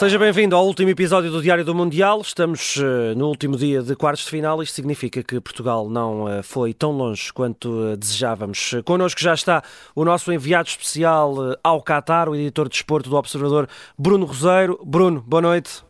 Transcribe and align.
Seja 0.00 0.18
bem-vindo 0.18 0.56
ao 0.56 0.66
último 0.66 0.88
episódio 0.88 1.30
do 1.30 1.42
Diário 1.42 1.62
do 1.62 1.74
Mundial. 1.74 2.22
Estamos 2.22 2.76
uh, 2.76 3.14
no 3.14 3.28
último 3.28 3.54
dia 3.54 3.82
de 3.82 3.94
quartos 3.94 4.24
de 4.24 4.30
final. 4.30 4.62
Isto 4.62 4.76
significa 4.76 5.22
que 5.22 5.38
Portugal 5.42 5.90
não 5.90 6.24
uh, 6.24 6.42
foi 6.42 6.72
tão 6.72 6.92
longe 6.92 7.30
quanto 7.30 7.68
uh, 7.68 7.98
desejávamos. 7.98 8.76
Connosco 8.86 9.20
já 9.20 9.34
está 9.34 9.62
o 9.94 10.02
nosso 10.02 10.32
enviado 10.32 10.70
especial 10.70 11.54
ao 11.62 11.82
Qatar, 11.82 12.30
o 12.30 12.34
editor 12.34 12.66
de 12.66 12.76
desporto 12.76 13.10
do 13.10 13.16
Observador, 13.16 13.68
Bruno 13.98 14.24
Roseiro. 14.24 14.80
Bruno, 14.82 15.20
boa 15.20 15.42
noite. 15.42 15.84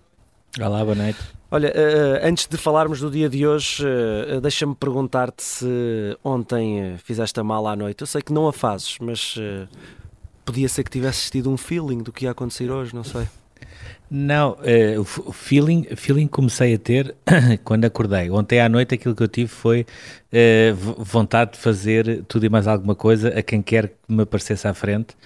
Olá, 0.60 0.82
boa 0.84 0.96
noite. 0.96 1.20
Olha, 1.48 1.72
antes 2.24 2.48
de 2.48 2.56
falarmos 2.56 2.98
do 2.98 3.12
dia 3.12 3.28
de 3.28 3.46
hoje, 3.46 3.84
deixa-me 4.42 4.74
perguntar-te 4.74 5.44
se 5.44 6.18
ontem 6.24 6.96
fizeste 7.04 7.38
a 7.38 7.44
mala 7.44 7.74
à 7.74 7.76
noite. 7.76 8.00
Eu 8.00 8.08
sei 8.08 8.22
que 8.22 8.32
não 8.32 8.48
a 8.48 8.52
fazes, 8.52 8.96
mas 9.00 9.36
podia 10.44 10.68
ser 10.68 10.82
que 10.82 10.90
tivesses 10.90 11.30
tido 11.30 11.48
um 11.48 11.56
feeling 11.56 11.98
do 11.98 12.10
que 12.10 12.24
ia 12.24 12.32
acontecer 12.32 12.72
hoje, 12.72 12.92
não 12.92 13.04
sei. 13.04 13.28
Não, 14.10 14.52
uh, 14.52 15.00
o 15.00 15.32
feeling, 15.32 15.84
feeling 15.94 16.26
comecei 16.26 16.74
a 16.74 16.78
ter 16.78 17.14
quando 17.62 17.84
acordei. 17.84 18.28
Ontem 18.28 18.60
à 18.60 18.68
noite 18.68 18.96
aquilo 18.96 19.14
que 19.14 19.22
eu 19.22 19.28
tive 19.28 19.48
foi 19.48 19.86
uh, 20.32 20.74
vontade 20.98 21.52
de 21.52 21.58
fazer 21.58 22.24
tudo 22.24 22.44
e 22.44 22.48
mais 22.48 22.66
alguma 22.66 22.96
coisa 22.96 23.28
a 23.28 23.40
quem 23.40 23.62
quer 23.62 23.88
que 23.88 23.94
me 24.08 24.22
aparecesse 24.22 24.66
à 24.66 24.74
frente. 24.74 25.16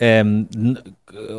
Um, 0.00 0.46
ehm, 0.52 0.74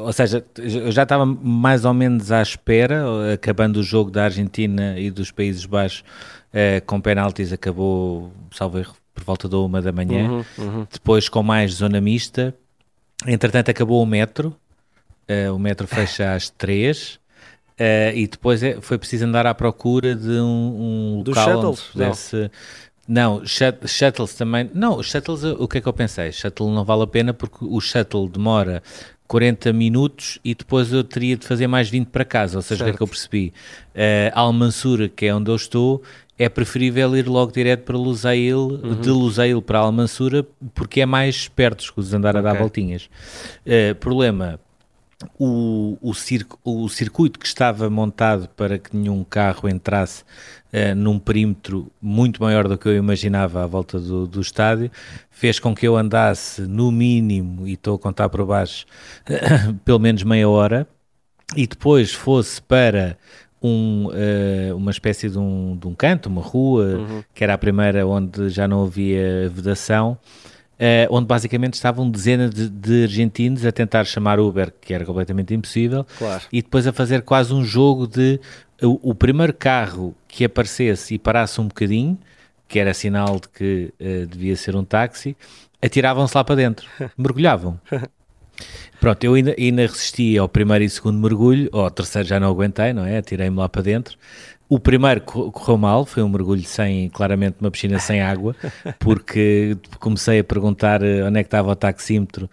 ou 0.05 0.13
seja, 0.13 0.45
eu 0.57 0.89
já 0.89 1.03
estava 1.03 1.25
mais 1.25 1.83
ou 1.83 1.93
menos 1.93 2.31
à 2.31 2.41
espera, 2.41 3.33
acabando 3.33 3.81
o 3.81 3.83
jogo 3.83 4.09
da 4.09 4.23
Argentina 4.23 4.97
e 4.97 5.11
dos 5.11 5.29
Países 5.31 5.65
Baixos 5.65 6.05
uh, 6.53 6.85
com 6.85 7.01
penaltis, 7.01 7.51
acabou, 7.51 8.31
salvo 8.51 8.79
erro, 8.79 8.95
por 9.13 9.25
volta 9.25 9.49
da 9.49 9.57
uma 9.57 9.81
da 9.81 9.91
manhã. 9.91 10.29
Uhum, 10.29 10.45
uhum. 10.57 10.87
Depois 10.89 11.27
com 11.27 11.43
mais 11.43 11.73
zona 11.73 11.99
mista. 11.99 12.55
Entretanto, 13.27 13.69
acabou 13.69 14.01
o 14.01 14.05
metro 14.05 14.55
Uh, 15.29 15.53
o 15.53 15.59
metro 15.59 15.87
fecha 15.87 16.33
às 16.33 16.49
três. 16.49 17.19
Uh, 17.79 18.15
e 18.15 18.27
depois 18.27 18.63
é, 18.63 18.79
foi 18.79 18.97
preciso 18.97 19.25
andar 19.25 19.45
à 19.45 19.53
procura 19.53 20.15
de 20.15 20.29
um, 20.29 21.17
um 21.17 21.23
Do 21.23 21.31
local 21.31 21.71
onde 21.71 21.81
pudesse... 21.91 22.51
Não, 23.07 23.39
não 23.39 23.45
shuttles 23.45 24.33
também... 24.33 24.69
Não, 24.73 25.03
shuttles, 25.03 25.43
o 25.43 25.67
que 25.67 25.77
é 25.77 25.81
que 25.81 25.87
eu 25.87 25.93
pensei? 25.93 26.31
Shuttle 26.31 26.71
não 26.71 26.83
vale 26.83 27.03
a 27.03 27.07
pena 27.07 27.33
porque 27.33 27.57
o 27.61 27.79
shuttle 27.79 28.27
demora 28.27 28.81
40 29.27 29.73
minutos 29.73 30.39
e 30.43 30.53
depois 30.53 30.91
eu 30.91 31.03
teria 31.03 31.35
de 31.35 31.45
fazer 31.45 31.67
mais 31.67 31.89
20 31.89 32.07
para 32.07 32.23
casa, 32.23 32.57
ou 32.57 32.61
seja, 32.61 32.83
o 32.83 32.85
que 32.85 32.93
é 32.93 32.97
que 32.97 33.03
eu 33.03 33.07
percebi? 33.07 33.53
Uh, 33.93 34.31
Almansura, 34.33 35.09
que 35.09 35.25
é 35.25 35.35
onde 35.35 35.49
eu 35.49 35.55
estou, 35.55 36.01
é 36.37 36.49
preferível 36.49 37.15
ir 37.15 37.27
logo 37.27 37.51
direto 37.51 37.83
para 37.83 37.97
Lusail, 37.97 38.59
uhum. 38.59 39.01
de 39.01 39.09
Lusail 39.09 39.61
para 39.61 39.79
Almansura, 39.79 40.45
porque 40.73 41.01
é 41.01 41.05
mais 41.05 41.47
perto, 41.47 41.81
escuso 41.81 42.15
andar 42.15 42.35
okay. 42.35 42.39
a 42.39 42.53
dar 42.53 42.59
voltinhas. 42.59 43.09
Uh, 43.65 43.95
problema, 43.95 44.59
o, 45.39 45.97
o, 46.01 46.13
circo, 46.13 46.59
o 46.63 46.87
circuito 46.89 47.39
que 47.39 47.45
estava 47.45 47.89
montado 47.89 48.49
para 48.49 48.77
que 48.77 48.95
nenhum 48.95 49.23
carro 49.23 49.69
entrasse 49.69 50.23
uh, 50.73 50.95
num 50.95 51.17
perímetro 51.17 51.91
muito 52.01 52.41
maior 52.41 52.67
do 52.67 52.77
que 52.77 52.87
eu 52.87 52.95
imaginava 52.95 53.63
à 53.63 53.67
volta 53.67 53.99
do, 53.99 54.27
do 54.27 54.41
estádio 54.41 54.91
fez 55.29 55.59
com 55.59 55.75
que 55.75 55.87
eu 55.87 55.97
andasse 55.97 56.61
no 56.61 56.91
mínimo, 56.91 57.67
e 57.67 57.73
estou 57.73 57.95
a 57.95 57.99
contar 57.99 58.29
por 58.29 58.45
baixo, 58.45 58.85
pelo 59.83 59.99
menos 59.99 60.23
meia 60.23 60.47
hora 60.49 60.87
e 61.55 61.67
depois 61.67 62.13
fosse 62.13 62.61
para 62.61 63.17
um, 63.61 64.07
uh, 64.07 64.75
uma 64.75 64.91
espécie 64.91 65.29
de 65.29 65.37
um, 65.37 65.77
de 65.77 65.87
um 65.87 65.93
canto, 65.93 66.27
uma 66.27 66.41
rua, 66.41 66.85
uhum. 66.85 67.23
que 67.33 67.43
era 67.43 67.53
a 67.53 67.57
primeira 67.57 68.05
onde 68.05 68.49
já 68.49 68.67
não 68.67 68.83
havia 68.83 69.49
vedação 69.49 70.17
Uh, 70.75 71.07
onde 71.09 71.25
basicamente 71.25 71.75
estavam 71.75 72.09
dezenas 72.09 72.51
de, 72.53 72.69
de, 72.69 73.03
argentinos 73.03 73.65
a 73.65 73.71
tentar 73.71 74.03
chamar 74.03 74.41
Uber, 74.41 74.73
que 74.81 74.93
era 74.93 75.05
completamente 75.05 75.53
impossível, 75.53 76.05
claro. 76.17 76.43
e 76.51 76.61
depois 76.61 76.85
a 76.85 76.91
fazer 76.91 77.21
quase 77.21 77.53
um 77.53 77.63
jogo 77.63 78.05
de 78.05 78.41
o, 78.81 79.11
o, 79.11 79.15
primeiro 79.15 79.53
carro 79.53 80.13
que 80.27 80.43
aparecesse 80.43 81.13
e 81.13 81.17
parasse 81.17 81.61
um 81.61 81.67
bocadinho, 81.69 82.19
que 82.67 82.77
era 82.77 82.93
sinal 82.93 83.39
de 83.39 83.47
que 83.47 83.93
uh, 84.01 84.27
devia 84.27 84.57
ser 84.57 84.75
um 84.75 84.83
táxi, 84.83 85.37
atiravam-se 85.81 86.35
lá 86.35 86.43
para 86.43 86.55
dentro, 86.55 86.85
mergulhavam. 87.17 87.79
Pronto, 88.99 89.23
eu 89.23 89.33
ainda, 89.33 89.55
ainda 89.57 89.81
resisti 89.83 90.37
ao 90.37 90.47
primeiro 90.49 90.83
e 90.83 90.89
segundo 90.89 91.19
mergulho, 91.19 91.69
ou 91.71 91.81
ao 91.81 91.91
terceiro 91.91 92.27
já 92.27 92.39
não 92.39 92.49
aguentei, 92.49 92.93
não 92.93 93.05
é? 93.05 93.17
Atirei-me 93.17 93.57
lá 93.57 93.69
para 93.69 93.81
dentro. 93.81 94.17
O 94.67 94.79
primeiro 94.79 95.21
correu 95.21 95.77
mal, 95.77 96.05
foi 96.05 96.23
um 96.23 96.29
mergulho 96.29 96.63
sem, 96.63 97.07
claramente, 97.09 97.57
uma 97.61 97.69
piscina 97.69 97.99
sem 97.99 98.21
água, 98.21 98.55
porque 98.99 99.77
comecei 99.99 100.39
a 100.39 100.43
perguntar 100.43 101.03
eh, 101.03 101.23
onde 101.23 101.39
é 101.39 101.43
que 101.43 101.47
estava 101.47 101.71
o 101.71 101.75
taxímetro 101.75 102.49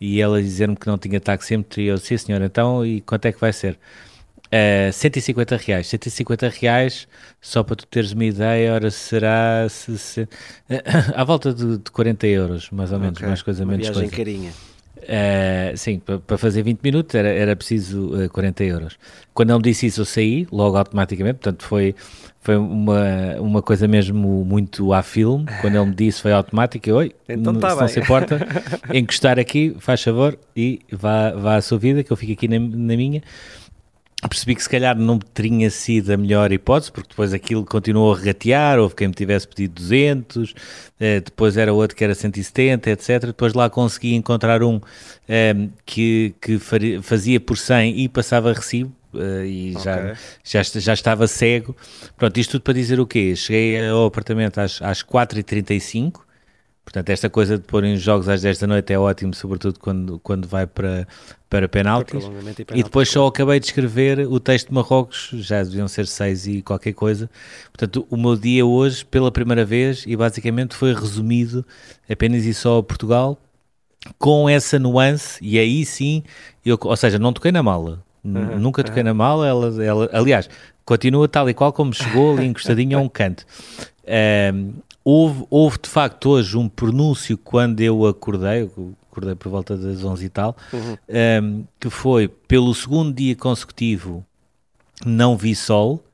e 0.00 0.20
ela 0.20 0.42
dizer-me 0.42 0.74
que 0.74 0.88
não 0.88 0.98
tinha 0.98 1.20
taxímetro 1.20 1.80
e 1.80 1.86
eu, 1.86 1.96
sim 1.98 2.16
senhor, 2.16 2.42
então 2.42 2.84
e 2.84 3.00
quanto 3.02 3.26
é 3.26 3.32
que 3.32 3.40
vai 3.40 3.52
ser? 3.52 3.74
Uh, 4.52 4.90
eh, 4.90 4.92
150 4.92 5.56
reais, 5.56 5.86
150 5.86 6.48
reais, 6.48 7.08
só 7.40 7.62
para 7.62 7.76
tu 7.76 7.86
teres 7.86 8.12
uma 8.12 8.24
ideia, 8.24 8.74
ora 8.74 8.90
será 8.90 9.66
se, 9.70 9.96
se, 9.96 10.22
uh, 10.22 10.28
à 11.14 11.22
volta 11.22 11.54
de, 11.54 11.78
de 11.78 11.90
40 11.90 12.26
euros, 12.26 12.70
mais 12.70 12.92
ou 12.92 12.98
menos, 12.98 13.18
okay. 13.18 13.28
mais 13.28 13.40
coisa, 13.40 13.62
uma 13.64 13.72
menos 13.72 13.88
coisa. 13.88 14.10
carinha. 14.10 14.52
Uh, 15.02 15.76
sim, 15.76 16.00
para 16.26 16.38
fazer 16.38 16.62
20 16.62 16.80
minutos 16.80 17.14
era, 17.14 17.28
era 17.28 17.56
preciso 17.56 18.24
uh, 18.24 18.28
40 18.28 18.64
euros. 18.64 18.98
Quando 19.34 19.50
ele 19.50 19.58
me 19.58 19.62
disse 19.64 19.86
isso, 19.86 20.02
eu 20.02 20.04
saí 20.04 20.46
logo 20.52 20.76
automaticamente, 20.76 21.38
portanto 21.40 21.64
foi, 21.64 21.94
foi 22.40 22.56
uma, 22.56 23.36
uma 23.40 23.62
coisa 23.62 23.88
mesmo 23.88 24.44
muito 24.44 24.92
à 24.92 25.02
filme. 25.02 25.46
Quando 25.60 25.76
ele 25.76 25.86
me 25.86 25.94
disse, 25.94 26.22
foi 26.22 26.32
automático. 26.32 26.88
Eu, 26.88 26.96
oi, 26.96 27.12
então 27.28 27.54
tá 27.54 27.70
se 27.70 27.80
não 27.80 27.88
se 27.88 28.00
importa, 28.00 28.38
encostar 28.94 29.38
aqui, 29.38 29.74
faz 29.80 30.02
favor, 30.02 30.38
e 30.56 30.80
vá, 30.90 31.32
vá 31.32 31.56
à 31.56 31.62
sua 31.62 31.78
vida, 31.78 32.04
que 32.04 32.12
eu 32.12 32.16
fico 32.16 32.32
aqui 32.32 32.46
na, 32.46 32.58
na 32.58 32.96
minha 32.96 33.22
percebi 34.28 34.54
que 34.54 34.62
se 34.62 34.68
calhar 34.68 34.96
não 34.96 35.18
teria 35.18 35.68
sido 35.68 36.12
a 36.12 36.16
melhor 36.16 36.52
hipótese, 36.52 36.92
porque 36.92 37.08
depois 37.08 37.32
aquilo 37.32 37.64
continuou 37.64 38.14
a 38.14 38.16
regatear, 38.16 38.78
houve 38.78 38.94
quem 38.94 39.08
me 39.08 39.14
tivesse 39.14 39.48
pedido 39.48 39.74
200, 39.74 40.54
eh, 41.00 41.20
depois 41.20 41.56
era 41.56 41.72
outro 41.72 41.96
que 41.96 42.04
era 42.04 42.14
170, 42.14 42.90
etc. 42.90 43.26
Depois 43.26 43.52
lá 43.52 43.68
consegui 43.68 44.14
encontrar 44.14 44.62
um 44.62 44.80
eh, 45.28 45.68
que, 45.84 46.34
que 46.40 46.58
fazia 47.02 47.40
por 47.40 47.58
100 47.58 48.00
e 48.00 48.08
passava 48.08 48.52
recibo, 48.52 48.92
Uh, 49.14 49.44
e 49.44 49.76
okay. 49.76 49.82
já, 50.42 50.62
já, 50.62 50.80
já 50.80 50.94
estava 50.94 51.26
cego. 51.26 51.76
Pronto, 52.16 52.34
isto 52.40 52.52
tudo 52.52 52.62
para 52.62 52.72
dizer 52.72 52.98
o 52.98 53.06
quê? 53.06 53.36
Cheguei 53.36 53.86
ao 53.86 54.06
apartamento 54.06 54.58
às, 54.58 54.80
às 54.80 55.02
4h35 55.02 56.22
Portanto, 56.84 57.10
esta 57.10 57.30
coisa 57.30 57.56
de 57.56 57.64
pôr 57.64 57.84
em 57.84 57.96
jogos 57.96 58.28
às 58.28 58.42
10 58.42 58.58
da 58.58 58.66
noite 58.66 58.92
é 58.92 58.98
ótimo, 58.98 59.32
sobretudo 59.34 59.78
quando, 59.78 60.18
quando 60.18 60.48
vai 60.48 60.66
para, 60.66 61.06
para 61.48 61.68
penaltis. 61.68 62.24
E, 62.74 62.80
e, 62.80 62.82
depois 62.82 63.08
só 63.08 63.26
acabei 63.26 63.60
de 63.60 63.66
escrever 63.66 64.26
o 64.26 64.40
texto 64.40 64.68
de 64.68 64.74
Marrocos, 64.74 65.30
já 65.32 65.62
deviam 65.62 65.86
ser 65.86 66.06
6 66.06 66.46
e 66.48 66.62
qualquer 66.62 66.92
coisa. 66.92 67.30
Portanto, 67.72 68.06
o 68.10 68.16
meu 68.16 68.36
dia 68.36 68.66
hoje, 68.66 69.04
pela 69.04 69.30
primeira 69.30 69.64
vez, 69.64 70.04
e 70.06 70.16
basicamente 70.16 70.74
foi 70.74 70.92
resumido 70.92 71.64
apenas 72.10 72.44
e 72.44 72.52
só 72.52 72.78
a 72.78 72.82
Portugal, 72.82 73.38
com 74.18 74.48
essa 74.48 74.78
nuance, 74.78 75.38
e 75.40 75.58
aí 75.58 75.84
sim, 75.84 76.24
eu, 76.66 76.76
ou 76.82 76.96
seja, 76.96 77.18
não 77.18 77.32
toquei 77.32 77.52
na 77.52 77.62
mala. 77.62 78.02
Uhum, 78.24 78.58
Nunca 78.58 78.82
toquei 78.82 79.02
uhum. 79.02 79.08
na 79.08 79.14
mala, 79.14 79.46
ela, 79.46 79.84
ela, 79.84 80.10
aliás, 80.12 80.50
continua 80.84 81.28
tal 81.28 81.48
e 81.48 81.54
qual 81.54 81.72
como 81.72 81.94
chegou 81.94 82.36
ali 82.36 82.46
encostadinho 82.46 82.98
a 82.98 83.00
um 83.00 83.08
canto. 83.08 83.46
Um, 84.52 84.72
Houve, 85.04 85.44
houve 85.50 85.78
de 85.82 85.88
facto 85.88 86.30
hoje 86.30 86.56
um 86.56 86.68
pronúncio 86.68 87.36
quando 87.36 87.80
eu 87.80 88.06
acordei, 88.06 88.70
acordei 89.10 89.34
por 89.34 89.48
volta 89.48 89.76
das 89.76 90.04
11 90.04 90.24
e 90.24 90.28
tal, 90.28 90.56
uhum. 90.72 90.96
um, 91.42 91.64
que 91.80 91.90
foi 91.90 92.28
pelo 92.28 92.72
segundo 92.74 93.12
dia 93.12 93.34
consecutivo 93.34 94.24
não 95.04 95.36
vi 95.36 95.54
sol, 95.54 96.04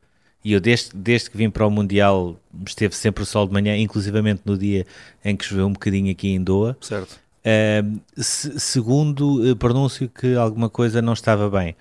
e 0.44 0.52
eu 0.52 0.60
desde, 0.60 0.90
desde 0.94 1.30
que 1.30 1.36
vim 1.36 1.50
para 1.50 1.66
o 1.66 1.70
Mundial 1.70 2.36
esteve 2.66 2.94
sempre 2.94 3.22
o 3.22 3.26
sol 3.26 3.46
de 3.46 3.52
manhã, 3.52 3.76
inclusivamente 3.76 4.42
no 4.44 4.56
dia 4.56 4.86
em 5.24 5.36
que 5.36 5.44
choveu 5.44 5.66
um 5.66 5.72
bocadinho 5.72 6.10
aqui 6.10 6.28
em 6.28 6.42
Doha. 6.42 6.76
Certo. 6.80 7.18
Um, 7.44 8.00
se, 8.16 8.58
segundo 8.58 9.50
uh, 9.50 9.56
pronúncio 9.56 10.08
que 10.08 10.34
alguma 10.34 10.68
coisa 10.70 11.02
não 11.02 11.12
estava 11.12 11.50
bem. 11.50 11.76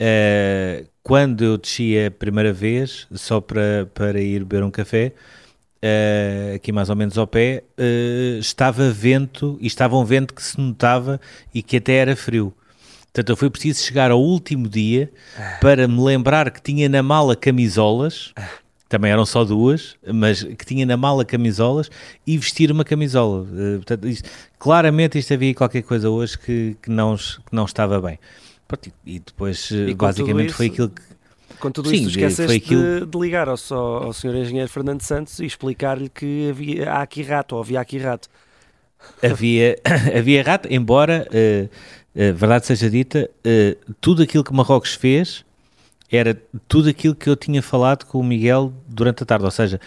Uh, 0.00 0.86
quando 1.02 1.44
eu 1.44 1.58
desci 1.58 1.98
a 2.06 2.10
primeira 2.10 2.52
vez, 2.52 3.06
só 3.12 3.40
para, 3.40 3.88
para 3.94 4.20
ir 4.20 4.44
beber 4.44 4.64
um 4.64 4.70
café, 4.70 5.12
uh, 5.82 6.56
aqui 6.56 6.72
mais 6.72 6.90
ou 6.90 6.96
menos 6.96 7.16
ao 7.18 7.26
pé, 7.26 7.64
uh, 7.78 8.38
estava 8.38 8.90
vento 8.90 9.58
e 9.60 9.66
estava 9.66 9.96
um 9.96 10.04
vento 10.04 10.34
que 10.34 10.42
se 10.42 10.60
notava 10.60 11.20
e 11.54 11.62
que 11.62 11.76
até 11.76 11.94
era 11.94 12.16
frio. 12.16 12.54
Portanto, 13.04 13.30
eu 13.30 13.36
fui 13.36 13.50
preciso 13.50 13.82
chegar 13.82 14.10
ao 14.10 14.20
último 14.20 14.68
dia 14.68 15.10
para 15.60 15.88
me 15.88 16.00
lembrar 16.00 16.50
que 16.50 16.62
tinha 16.62 16.88
na 16.88 17.02
mala 17.02 17.34
camisolas, 17.34 18.32
também 18.88 19.10
eram 19.10 19.26
só 19.26 19.44
duas, 19.44 19.96
mas 20.12 20.44
que 20.44 20.64
tinha 20.64 20.86
na 20.86 20.96
mala 20.96 21.24
camisolas 21.24 21.90
e 22.24 22.38
vestir 22.38 22.70
uma 22.70 22.84
camisola. 22.84 23.42
Uh, 23.42 23.76
portanto, 23.76 24.06
isto, 24.06 24.28
claramente 24.58 25.18
isto 25.18 25.34
havia 25.34 25.54
qualquer 25.54 25.82
coisa 25.82 26.08
hoje 26.08 26.38
que, 26.38 26.76
que, 26.80 26.90
não, 26.90 27.16
que 27.16 27.52
não 27.52 27.64
estava 27.64 28.00
bem. 28.00 28.18
E 29.04 29.18
depois, 29.18 29.68
e 29.72 29.92
basicamente, 29.94 30.50
isso, 30.50 30.56
foi 30.56 30.66
aquilo 30.66 30.90
que 30.90 31.02
com 31.60 31.70
tudo 31.70 31.88
Sim, 31.88 32.06
esqueceste 32.06 32.56
aquilo... 32.56 33.00
de, 33.00 33.06
de, 33.06 33.18
ligar 33.18 33.48
ao, 33.48 33.56
ao 33.72 34.12
Sr. 34.12 34.36
Engenheiro 34.36 34.68
Fernando 34.68 35.02
Santos 35.02 35.38
e 35.38 35.46
explicar-lhe 35.46 36.08
que 36.08 36.50
havia, 36.50 36.90
há 36.90 37.02
aqui 37.02 37.22
rato, 37.22 37.54
ou 37.54 37.62
havia 37.62 37.80
aqui 37.80 37.98
rato. 37.98 38.28
Havia, 39.22 39.78
havia 40.16 40.42
rato, 40.42 40.68
embora 40.70 41.28
uh, 41.30 41.64
uh, 41.66 42.34
verdade 42.34 42.66
seja 42.66 42.90
dita, 42.90 43.30
uh, 43.46 43.94
tudo 44.00 44.22
aquilo 44.22 44.42
que 44.42 44.52
Marrocos 44.52 44.94
fez 44.94 45.44
era 46.10 46.36
tudo 46.66 46.88
aquilo 46.88 47.14
que 47.14 47.30
eu 47.30 47.36
tinha 47.36 47.62
falado 47.62 48.04
com 48.04 48.18
o 48.18 48.24
Miguel 48.24 48.72
durante 48.88 49.22
a 49.22 49.26
tarde, 49.26 49.44
ou 49.44 49.50
seja, 49.50 49.80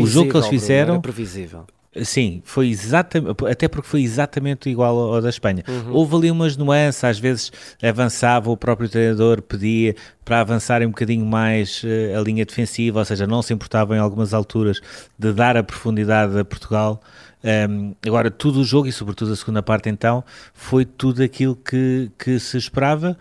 o 0.00 0.06
jogo 0.06 0.30
que 0.30 0.36
eles 0.38 0.46
fizeram... 0.46 0.94
Era 0.94 1.02
previsível. 1.02 1.66
Sim, 2.04 2.42
foi 2.44 2.68
exatamente, 2.68 3.46
até 3.46 3.68
porque 3.68 3.88
foi 3.88 4.02
exatamente 4.02 4.68
igual 4.68 4.96
ao, 4.98 5.20
da 5.20 5.28
Espanha. 5.28 5.64
Uhum. 5.66 5.92
Houve 5.92 6.16
ali 6.16 6.30
umas 6.30 6.56
nuances, 6.56 7.02
às 7.04 7.18
vezes 7.18 7.52
avançava, 7.82 8.50
o 8.50 8.56
próprio 8.56 8.88
treinador 8.88 9.40
pedia 9.42 9.94
para 10.24 10.40
avançarem 10.40 10.86
um 10.86 10.90
bocadinho 10.90 11.24
mais 11.24 11.82
uh, 11.84 12.18
a 12.18 12.20
linha 12.20 12.44
defensiva, 12.44 12.98
ou 12.98 13.04
seja, 13.04 13.26
não 13.26 13.42
se 13.42 13.52
importava 13.54 13.96
em 13.96 13.98
algumas 13.98 14.34
alturas 14.34 14.80
de 15.18 15.32
dar 15.32 15.56
a 15.56 15.62
profundidade 15.62 16.38
a 16.38 16.44
Portugal. 16.44 17.00
Um, 17.44 17.94
agora, 18.04 18.30
tudo 18.30 18.60
o 18.60 18.64
jogo, 18.64 18.88
e 18.88 18.92
sobretudo 18.92 19.32
a 19.32 19.36
segunda 19.36 19.62
parte 19.62 19.88
então, 19.88 20.24
foi 20.52 20.84
tudo 20.84 21.22
aquilo 21.22 21.54
que, 21.54 22.10
que 22.18 22.40
se 22.40 22.56
esperava 22.56 23.16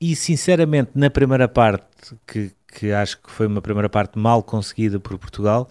e 0.00 0.16
sinceramente 0.16 0.92
na 0.94 1.10
primeira 1.10 1.46
parte, 1.46 1.84
que, 2.26 2.50
que 2.72 2.90
acho 2.90 3.18
que 3.18 3.30
foi 3.30 3.46
uma 3.46 3.60
primeira 3.60 3.88
parte 3.88 4.18
mal 4.18 4.42
conseguida 4.42 4.98
por 4.98 5.18
Portugal, 5.18 5.68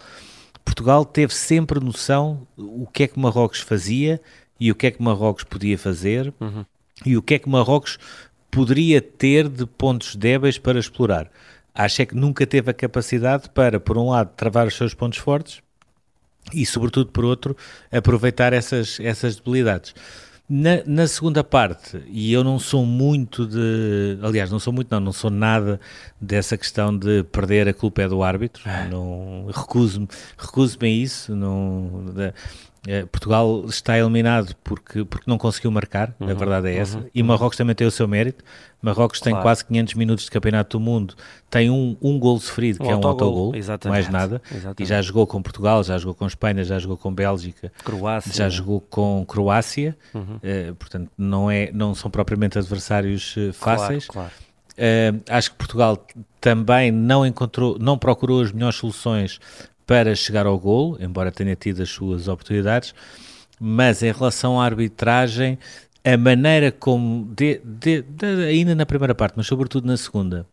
Portugal 0.64 1.04
teve 1.04 1.34
sempre 1.34 1.80
noção 1.80 2.46
o 2.56 2.86
que 2.86 3.04
é 3.04 3.08
que 3.08 3.18
Marrocos 3.18 3.60
fazia 3.60 4.20
e 4.58 4.70
o 4.70 4.74
que 4.74 4.86
é 4.86 4.90
que 4.90 5.02
Marrocos 5.02 5.44
podia 5.44 5.78
fazer 5.78 6.32
uhum. 6.40 6.64
e 7.04 7.16
o 7.16 7.22
que 7.22 7.34
é 7.34 7.38
que 7.38 7.48
Marrocos 7.48 7.98
poderia 8.50 9.00
ter 9.00 9.48
de 9.48 9.64
pontos 9.64 10.16
débeis 10.16 10.58
para 10.58 10.78
explorar. 10.78 11.30
Acho 11.74 12.02
é 12.02 12.06
que 12.06 12.16
nunca 12.16 12.46
teve 12.46 12.70
a 12.70 12.74
capacidade 12.74 13.48
para, 13.50 13.78
por 13.78 13.96
um 13.96 14.10
lado, 14.10 14.32
travar 14.36 14.66
os 14.66 14.74
seus 14.74 14.92
pontos 14.92 15.18
fortes 15.18 15.62
e, 16.52 16.66
sobretudo, 16.66 17.10
por 17.10 17.24
outro, 17.24 17.56
aproveitar 17.92 18.52
essas, 18.52 18.98
essas 19.00 19.36
debilidades. 19.36 19.94
Na, 20.52 20.82
na, 20.84 21.06
segunda 21.06 21.44
parte, 21.44 22.02
e 22.08 22.32
eu 22.32 22.42
não 22.42 22.58
sou 22.58 22.84
muito 22.84 23.46
de. 23.46 24.18
Aliás, 24.20 24.50
não 24.50 24.58
sou 24.58 24.72
muito, 24.72 24.90
não, 24.90 24.98
não 24.98 25.12
sou 25.12 25.30
nada 25.30 25.78
dessa 26.20 26.58
questão 26.58 26.96
de 26.96 27.22
perder 27.22 27.68
a 27.68 27.72
culpa 27.72 28.02
é 28.02 28.08
do 28.08 28.20
árbitro. 28.20 28.60
Ah. 28.66 28.88
Não, 28.90 29.46
recuso-me 29.46 30.08
recuso 30.36 30.76
a 30.82 30.88
isso. 30.88 31.36
Não, 31.36 32.04
Portugal 33.12 33.64
está 33.66 33.98
eliminado 33.98 34.54
porque, 34.64 35.04
porque 35.04 35.30
não 35.30 35.36
conseguiu 35.36 35.70
marcar, 35.70 36.14
uhum, 36.18 36.30
a 36.30 36.34
verdade 36.34 36.68
é 36.68 36.76
essa. 36.76 36.98
Uhum, 36.98 37.10
e 37.14 37.22
Marrocos 37.22 37.56
também 37.56 37.74
tem 37.74 37.86
o 37.86 37.90
seu 37.90 38.08
mérito. 38.08 38.42
Marrocos 38.80 39.18
claro. 39.18 39.36
tem 39.36 39.42
quase 39.42 39.64
500 39.66 39.94
minutos 39.94 40.24
de 40.24 40.30
campeonato 40.30 40.78
do 40.78 40.82
mundo, 40.82 41.14
tem 41.50 41.68
um, 41.68 41.94
um 42.00 42.18
gol 42.18 42.40
sofrido, 42.40 42.82
um 42.82 42.86
que 42.86 42.90
é 42.90 42.96
um 42.96 43.06
autogol, 43.06 43.52
mais 43.84 44.08
nada. 44.08 44.40
Exatamente. 44.50 44.82
E 44.82 44.86
já 44.86 45.02
jogou 45.02 45.26
com 45.26 45.42
Portugal, 45.42 45.84
já 45.84 45.98
jogou 45.98 46.14
com 46.14 46.26
Espanha, 46.26 46.64
já 46.64 46.78
jogou 46.78 46.96
com 46.96 47.12
Bélgica, 47.12 47.70
Croácia. 47.84 48.32
já 48.32 48.48
jogou 48.48 48.80
com 48.80 49.24
Croácia. 49.26 49.96
Uhum. 50.14 50.36
Uh, 50.36 50.74
portanto, 50.76 51.10
não, 51.18 51.50
é, 51.50 51.70
não 51.72 51.94
são 51.94 52.10
propriamente 52.10 52.58
adversários 52.58 53.36
uh, 53.36 53.52
fáceis. 53.52 54.06
Claro, 54.06 54.30
claro. 54.30 54.50
Uh, 54.80 55.20
acho 55.28 55.50
que 55.50 55.56
Portugal 55.58 56.06
também 56.40 56.90
não 56.90 57.26
encontrou, 57.26 57.76
não 57.78 57.98
procurou 57.98 58.40
as 58.40 58.50
melhores 58.50 58.76
soluções 58.76 59.38
para 59.90 60.14
chegar 60.14 60.46
ao 60.46 60.56
gol, 60.56 60.96
embora 61.00 61.32
tenha 61.32 61.56
tido 61.56 61.82
as 61.82 61.90
suas 61.90 62.28
oportunidades, 62.28 62.94
mas 63.58 64.04
em 64.04 64.12
relação 64.12 64.60
à 64.60 64.64
arbitragem, 64.64 65.58
a 66.04 66.16
maneira 66.16 66.70
como, 66.70 67.24
de, 67.34 67.60
de, 67.64 68.02
de, 68.02 68.26
ainda 68.44 68.72
na 68.76 68.86
primeira 68.86 69.16
parte, 69.16 69.34
mas 69.36 69.48
sobretudo 69.48 69.88
na 69.88 69.96
segunda, 69.96 70.46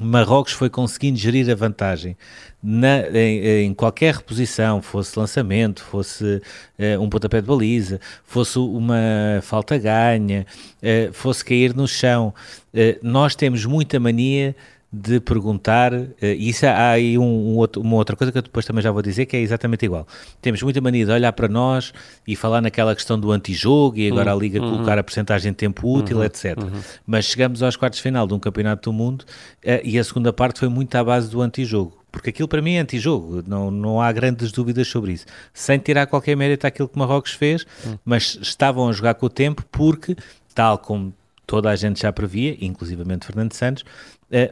Marrocos 0.00 0.54
foi 0.54 0.70
conseguindo 0.70 1.18
gerir 1.18 1.50
a 1.50 1.54
vantagem 1.54 2.16
na, 2.62 3.00
em, 3.10 3.66
em, 3.66 3.74
qualquer 3.74 4.14
reposição, 4.14 4.80
fosse 4.80 5.18
lançamento, 5.18 5.84
fosse 5.84 6.40
uh, 6.78 6.98
um 6.98 7.10
pontapé 7.10 7.42
de 7.42 7.46
baliza, 7.46 8.00
fosse 8.24 8.58
uma 8.58 8.96
falta 9.42 9.76
ganha, 9.76 10.46
uh, 10.78 11.12
fosse 11.12 11.44
cair 11.44 11.74
no 11.76 11.86
chão. 11.86 12.32
Uh, 12.72 12.98
nós 13.02 13.36
temos 13.36 13.66
muita 13.66 14.00
mania 14.00 14.56
de 14.92 15.20
perguntar, 15.20 15.94
uh, 15.94 16.14
isso 16.20 16.66
há 16.66 16.90
aí 16.90 17.16
um, 17.16 17.22
um 17.22 17.56
outro, 17.56 17.80
uma 17.80 17.96
outra 17.96 18.14
coisa 18.14 18.30
que 18.30 18.36
eu 18.36 18.42
depois 18.42 18.66
também 18.66 18.82
já 18.82 18.90
vou 18.90 19.00
dizer 19.00 19.24
que 19.24 19.34
é 19.34 19.40
exatamente 19.40 19.86
igual. 19.86 20.06
Temos 20.42 20.62
muita 20.62 20.82
mania 20.82 21.06
de 21.06 21.10
olhar 21.10 21.32
para 21.32 21.48
nós 21.48 21.94
e 22.28 22.36
falar 22.36 22.60
naquela 22.60 22.94
questão 22.94 23.18
do 23.18 23.32
antijogo 23.32 23.96
e 23.96 24.10
agora 24.10 24.32
uhum, 24.32 24.38
a 24.38 24.40
Liga 24.40 24.60
uhum. 24.60 24.70
colocar 24.70 24.98
a 24.98 25.02
porcentagem 25.02 25.50
de 25.50 25.56
tempo 25.56 25.90
útil, 25.90 26.18
uhum, 26.18 26.24
etc. 26.24 26.58
Uhum. 26.58 26.80
Mas 27.06 27.24
chegamos 27.24 27.62
aos 27.62 27.74
quartos 27.74 27.96
de 27.96 28.02
final 28.02 28.26
de 28.26 28.34
um 28.34 28.38
campeonato 28.38 28.90
do 28.90 28.92
mundo 28.92 29.22
uh, 29.22 29.80
e 29.82 29.98
a 29.98 30.04
segunda 30.04 30.30
parte 30.30 30.58
foi 30.58 30.68
muito 30.68 30.94
à 30.94 31.02
base 31.02 31.30
do 31.30 31.40
antijogo. 31.40 31.96
Porque 32.12 32.28
aquilo 32.28 32.46
para 32.46 32.60
mim 32.60 32.74
é 32.74 32.80
antijogo, 32.80 33.42
não, 33.46 33.70
não 33.70 33.98
há 33.98 34.12
grandes 34.12 34.52
dúvidas 34.52 34.86
sobre 34.88 35.12
isso. 35.12 35.24
Sem 35.54 35.78
tirar 35.78 36.06
qualquer 36.06 36.36
mérito 36.36 36.66
àquilo 36.66 36.86
que 36.86 36.98
Marrocos 36.98 37.32
fez, 37.32 37.64
hum. 37.86 37.96
mas 38.04 38.38
estavam 38.42 38.86
a 38.86 38.92
jogar 38.92 39.14
com 39.14 39.24
o 39.24 39.30
tempo 39.30 39.64
porque, 39.72 40.14
tal 40.54 40.76
como 40.76 41.14
toda 41.46 41.70
a 41.70 41.76
gente 41.76 42.02
já 42.02 42.12
previa, 42.12 42.56
inclusivamente 42.60 43.26
Fernando 43.26 43.54
Santos, 43.54 43.84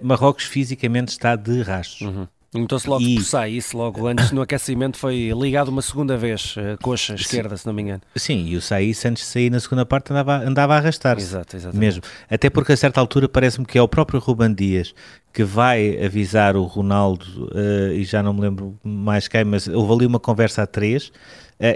Marrocos 0.03 0.44
fisicamente 0.44 1.09
está 1.09 1.37
de 1.37 1.62
rastros. 1.62 2.03
Uhum. 2.03 2.27
Notou-se 2.53 2.88
logo 2.88 3.03
e... 3.03 3.15
por 3.15 3.23
sai, 3.23 3.53
isso 3.53 3.77
logo 3.77 4.09
antes 4.09 4.32
no 4.32 4.43
aquecimento 4.43 4.97
foi 4.97 5.31
ligado 5.31 5.69
uma 5.69 5.82
segunda 5.82 6.17
vez, 6.17 6.56
a 6.59 6.77
coxa 6.79 7.15
esquerda, 7.15 7.56
se 7.56 7.65
não 7.65 7.73
me 7.73 7.82
engano. 7.82 8.03
Sim, 8.17 8.44
e 8.44 8.56
o 8.56 8.61
Saís 8.61 9.05
antes 9.06 9.23
de 9.23 9.29
sair 9.29 9.50
na 9.50 9.61
segunda 9.61 9.87
parte 9.87 10.11
andava, 10.11 10.38
andava 10.38 10.75
a 10.75 10.79
arrastar-se. 10.79 11.25
Exato, 11.25 11.56
exatamente. 11.56 11.81
Mesmo. 11.81 12.03
Até 12.29 12.50
porque 12.50 12.73
a 12.73 12.77
certa 12.77 12.99
altura 12.99 13.29
parece-me 13.29 13.65
que 13.65 13.79
é 13.79 13.82
o 13.82 13.87
próprio 13.87 14.19
Ruban 14.19 14.53
Dias 14.53 14.93
que 15.32 15.44
vai 15.44 16.05
avisar 16.05 16.56
o 16.56 16.65
Ronaldo, 16.65 17.25
uh, 17.55 17.93
e 17.93 18.03
já 18.03 18.21
não 18.21 18.35
me 18.35 18.41
lembro 18.41 18.76
mais 18.83 19.29
quem, 19.29 19.44
mas 19.44 19.69
houve 19.69 19.93
ali 19.93 20.06
uma 20.06 20.19
conversa 20.19 20.65
a 20.65 20.67
três, 20.67 21.12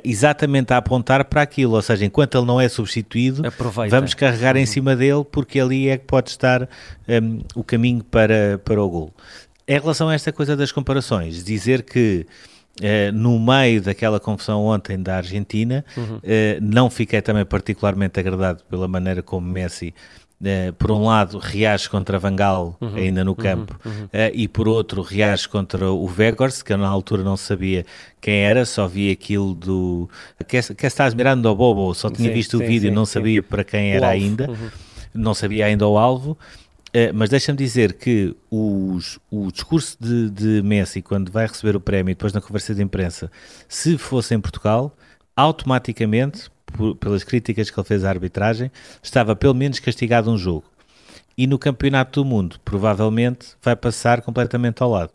exatamente 0.02 0.72
a 0.72 0.78
apontar 0.78 1.24
para 1.26 1.42
aquilo, 1.42 1.74
ou 1.74 1.82
seja, 1.82 2.04
enquanto 2.04 2.38
ele 2.38 2.46
não 2.46 2.60
é 2.60 2.68
substituído, 2.68 3.46
Aproveita. 3.46 3.94
vamos 3.94 4.14
carregar 4.14 4.56
em 4.56 4.60
uhum. 4.60 4.66
cima 4.66 4.96
dele 4.96 5.24
porque 5.30 5.60
ali 5.60 5.88
é 5.88 5.98
que 5.98 6.04
pode 6.06 6.30
estar 6.30 6.62
um, 6.62 6.66
ehm, 7.06 7.38
o 7.54 7.62
caminho 7.62 8.02
para, 8.02 8.58
para 8.64 8.82
o 8.82 8.88
gol. 8.88 9.12
Em 9.68 9.78
relação 9.78 10.08
a 10.08 10.14
esta 10.14 10.32
coisa 10.32 10.56
das 10.56 10.72
comparações, 10.72 11.44
dizer 11.44 11.82
que 11.82 12.26
Uh, 12.80 13.12
no 13.12 13.38
meio 13.38 13.80
daquela 13.80 14.18
confusão 14.18 14.64
ontem 14.64 15.00
da 15.00 15.18
Argentina, 15.18 15.84
uhum. 15.96 16.16
uh, 16.16 16.20
não 16.60 16.90
fiquei 16.90 17.22
também 17.22 17.44
particularmente 17.44 18.18
agradado 18.18 18.64
pela 18.68 18.88
maneira 18.88 19.22
como 19.22 19.46
Messi 19.46 19.94
Uh, 20.44 20.74
por 20.74 20.90
um 20.90 21.06
lado 21.06 21.38
reage 21.38 21.88
contra 21.88 22.18
Vangal 22.18 22.76
uhum, 22.78 22.96
ainda 22.96 23.24
no 23.24 23.30
uhum, 23.30 23.34
campo 23.34 23.80
uhum, 23.82 23.92
uhum. 23.92 24.04
Uh, 24.04 24.30
e 24.34 24.46
por 24.46 24.68
outro 24.68 25.00
reage 25.00 25.48
contra 25.48 25.90
o 25.90 26.06
Vegors 26.06 26.62
que 26.62 26.70
eu 26.70 26.76
na 26.76 26.86
altura 26.86 27.24
não 27.24 27.34
sabia 27.34 27.86
quem 28.20 28.40
era, 28.40 28.66
só 28.66 28.86
vi 28.86 29.10
aquilo 29.10 29.54
do 29.54 30.06
que, 30.46 30.60
que 30.74 30.86
estás 30.86 31.14
mirando 31.14 31.48
ao 31.48 31.56
Bobo, 31.56 31.94
só 31.94 32.10
tinha 32.10 32.28
sim, 32.28 32.34
visto 32.34 32.58
sim, 32.58 32.62
o 32.62 32.66
vídeo, 32.66 32.90
sim, 32.90 32.94
não 32.94 33.06
sabia 33.06 33.42
para 33.42 33.64
quem 33.64 33.92
era 33.92 34.06
ainda 34.06 34.50
uhum. 34.50 34.70
não 35.14 35.32
sabia 35.32 35.64
ainda 35.64 35.88
o 35.88 35.96
alvo 35.96 36.32
uh, 36.32 37.14
mas 37.14 37.30
deixa-me 37.30 37.56
dizer 37.56 37.94
que 37.94 38.36
os, 38.50 39.18
o 39.30 39.50
discurso 39.50 39.96
de, 39.98 40.28
de 40.28 40.62
Messi 40.62 41.00
quando 41.00 41.32
vai 41.32 41.46
receber 41.46 41.74
o 41.74 41.80
prémio 41.80 42.12
e 42.12 42.14
depois 42.14 42.34
na 42.34 42.42
conversa 42.42 42.74
de 42.74 42.82
imprensa 42.82 43.32
se 43.66 43.96
fosse 43.96 44.34
em 44.34 44.40
Portugal 44.40 44.94
automaticamente 45.34 46.50
por, 46.76 46.96
pelas 46.96 47.24
críticas 47.24 47.70
que 47.70 47.78
ele 47.78 47.86
fez 47.86 48.04
à 48.04 48.10
arbitragem, 48.10 48.70
estava 49.02 49.34
pelo 49.34 49.54
menos 49.54 49.78
castigado 49.78 50.30
um 50.30 50.36
jogo. 50.36 50.64
E 51.36 51.46
no 51.46 51.58
Campeonato 51.58 52.22
do 52.22 52.24
Mundo, 52.24 52.60
provavelmente, 52.64 53.48
vai 53.62 53.74
passar 53.74 54.20
completamente 54.22 54.82
ao 54.82 54.90
lado. 54.90 55.10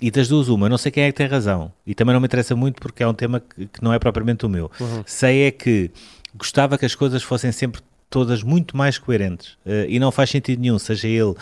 E 0.00 0.10
das 0.10 0.28
duas, 0.28 0.48
uma, 0.48 0.68
não 0.68 0.78
sei 0.78 0.92
quem 0.92 1.02
é 1.04 1.10
que 1.10 1.16
tem 1.16 1.26
razão, 1.26 1.72
e 1.84 1.94
também 1.94 2.12
não 2.12 2.20
me 2.20 2.26
interessa 2.26 2.54
muito 2.54 2.80
porque 2.80 3.02
é 3.02 3.08
um 3.08 3.14
tema 3.14 3.40
que, 3.40 3.66
que 3.66 3.82
não 3.82 3.92
é 3.92 3.98
propriamente 3.98 4.46
o 4.46 4.48
meu. 4.48 4.70
Uhum. 4.78 5.02
Sei 5.04 5.46
é 5.46 5.50
que 5.50 5.90
gostava 6.34 6.78
que 6.78 6.86
as 6.86 6.94
coisas 6.94 7.22
fossem 7.22 7.50
sempre 7.50 7.82
todas 8.10 8.42
muito 8.42 8.76
mais 8.76 8.96
coerentes 8.96 9.52
uh, 9.66 9.84
e 9.86 9.98
não 9.98 10.10
faz 10.10 10.30
sentido 10.30 10.60
nenhum, 10.60 10.78
seja 10.78 11.08
ele 11.08 11.30
uh, 11.32 11.36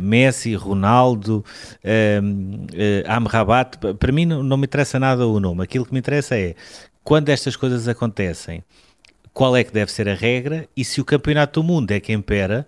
Messi, 0.00 0.54
Ronaldo, 0.54 1.44
uh, 1.78 3.08
Amrabat, 3.08 3.78
para 3.98 4.12
mim 4.12 4.26
não, 4.26 4.42
não, 4.42 4.56
me 4.56 4.64
interessa 4.64 4.98
nada 4.98 5.26
o 5.26 5.40
nome, 5.40 5.62
aquilo 5.62 5.86
que 5.86 5.92
me 5.92 6.00
interessa 6.00 6.36
é 6.36 6.54
quando 7.02 7.30
estas 7.30 7.56
coisas 7.56 7.88
acontecem, 7.88 8.62
qual 9.32 9.56
é 9.56 9.64
que 9.64 9.72
deve 9.72 9.90
ser 9.90 10.08
a 10.08 10.14
regra 10.14 10.68
e 10.76 10.84
se 10.84 11.00
o 11.00 11.04
campeonato 11.04 11.60
do 11.60 11.66
mundo 11.66 11.90
é 11.90 12.00
quem 12.00 12.16
impera, 12.16 12.66